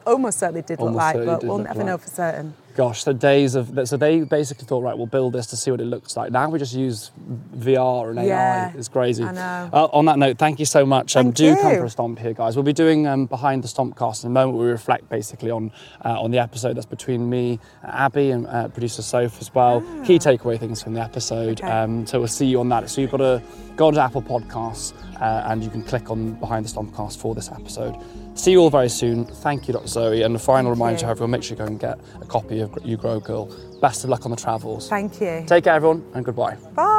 almost 0.05 0.39
certainly 0.39 0.61
did 0.61 0.79
look 0.79 0.93
like, 0.93 1.15
but 1.15 1.43
we'll 1.43 1.57
never 1.57 1.79
like. 1.79 1.85
know 1.87 1.97
for 1.97 2.09
certain. 2.09 2.53
Gosh, 2.75 3.03
the 3.03 3.13
days 3.13 3.55
of 3.55 3.77
so 3.87 3.97
they 3.97 4.21
basically 4.21 4.65
thought 4.65 4.83
right, 4.83 4.97
we'll 4.97 5.07
build 5.07 5.33
this 5.33 5.47
to 5.47 5.57
see 5.57 5.71
what 5.71 5.81
it 5.81 5.85
looks 5.85 6.15
like. 6.15 6.31
Now 6.31 6.49
we 6.49 6.59
just 6.59 6.73
use 6.73 7.11
VR 7.57 8.11
and 8.11 8.19
AI. 8.19 8.25
Yeah, 8.25 8.71
it's 8.75 8.87
crazy. 8.87 9.23
I 9.23 9.31
know. 9.31 9.69
Uh, 9.73 9.89
on 9.91 10.05
that 10.05 10.17
note, 10.17 10.37
thank 10.37 10.59
you 10.59 10.65
so 10.65 10.85
much. 10.85 11.15
Um, 11.15 11.25
Thank 11.25 11.35
do 11.35 11.55
come 11.55 11.75
for 11.75 11.85
a 11.85 11.89
stomp 11.89 12.19
here, 12.19 12.33
guys. 12.33 12.55
We'll 12.55 12.63
be 12.63 12.73
doing 12.73 13.07
um, 13.07 13.25
behind 13.25 13.63
the 13.63 13.67
stompcast 13.67 14.23
in 14.23 14.31
a 14.31 14.33
moment. 14.33 14.57
We 14.57 14.67
reflect 14.67 15.09
basically 15.09 15.51
on 15.51 15.71
uh, 16.05 16.21
on 16.21 16.31
the 16.31 16.39
episode 16.39 16.77
that's 16.77 16.85
between 16.85 17.29
me, 17.29 17.59
Abby, 17.83 18.31
and 18.31 18.47
uh, 18.47 18.67
producer 18.69 19.01
Soph 19.01 19.41
as 19.41 19.53
well. 19.53 19.81
Key 20.05 20.19
takeaway 20.19 20.59
things 20.59 20.81
from 20.81 20.93
the 20.93 21.01
episode. 21.01 21.59
Ah. 21.63 21.67
Okay. 21.67 21.77
Um, 21.79 22.05
so 22.05 22.19
we'll 22.19 22.27
see 22.27 22.45
you 22.45 22.59
on 22.59 22.69
that. 22.69 22.89
So 22.89 23.01
you've 23.01 23.11
got 23.11 23.17
to 23.17 23.41
go 23.75 23.87
on 23.87 23.93
to 23.93 24.01
Apple 24.01 24.21
Podcasts 24.21 24.93
uh, 25.21 25.43
and 25.47 25.63
you 25.63 25.69
can 25.69 25.83
click 25.83 26.09
on 26.09 26.33
behind 26.33 26.65
the 26.65 26.69
stompcast 26.69 27.17
for 27.17 27.33
this 27.35 27.49
episode. 27.51 27.95
See 28.35 28.51
you 28.51 28.59
all 28.59 28.69
very 28.69 28.89
soon. 28.89 29.25
Thank 29.25 29.67
you, 29.67 29.73
Dr. 29.73 29.87
Zoe. 29.87 30.21
And 30.21 30.35
a 30.35 30.39
final 30.39 30.71
Thank 30.71 30.77
reminder 30.79 30.99
you. 30.99 31.05
to 31.05 31.07
everyone: 31.07 31.31
make 31.31 31.43
sure 31.43 31.55
you 31.55 31.57
go 31.57 31.65
and 31.65 31.79
get 31.79 31.99
a 32.21 32.25
copy 32.25 32.58
of 32.61 32.77
You 32.83 32.97
Grow 32.97 33.19
Girl. 33.19 33.49
Best 33.81 34.03
of 34.03 34.09
luck 34.09 34.25
on 34.25 34.31
the 34.31 34.37
travels. 34.37 34.89
Thank 34.89 35.21
you. 35.21 35.43
Take 35.47 35.63
care, 35.63 35.73
everyone, 35.73 36.03
and 36.13 36.25
goodbye. 36.25 36.55
Bye. 36.75 36.98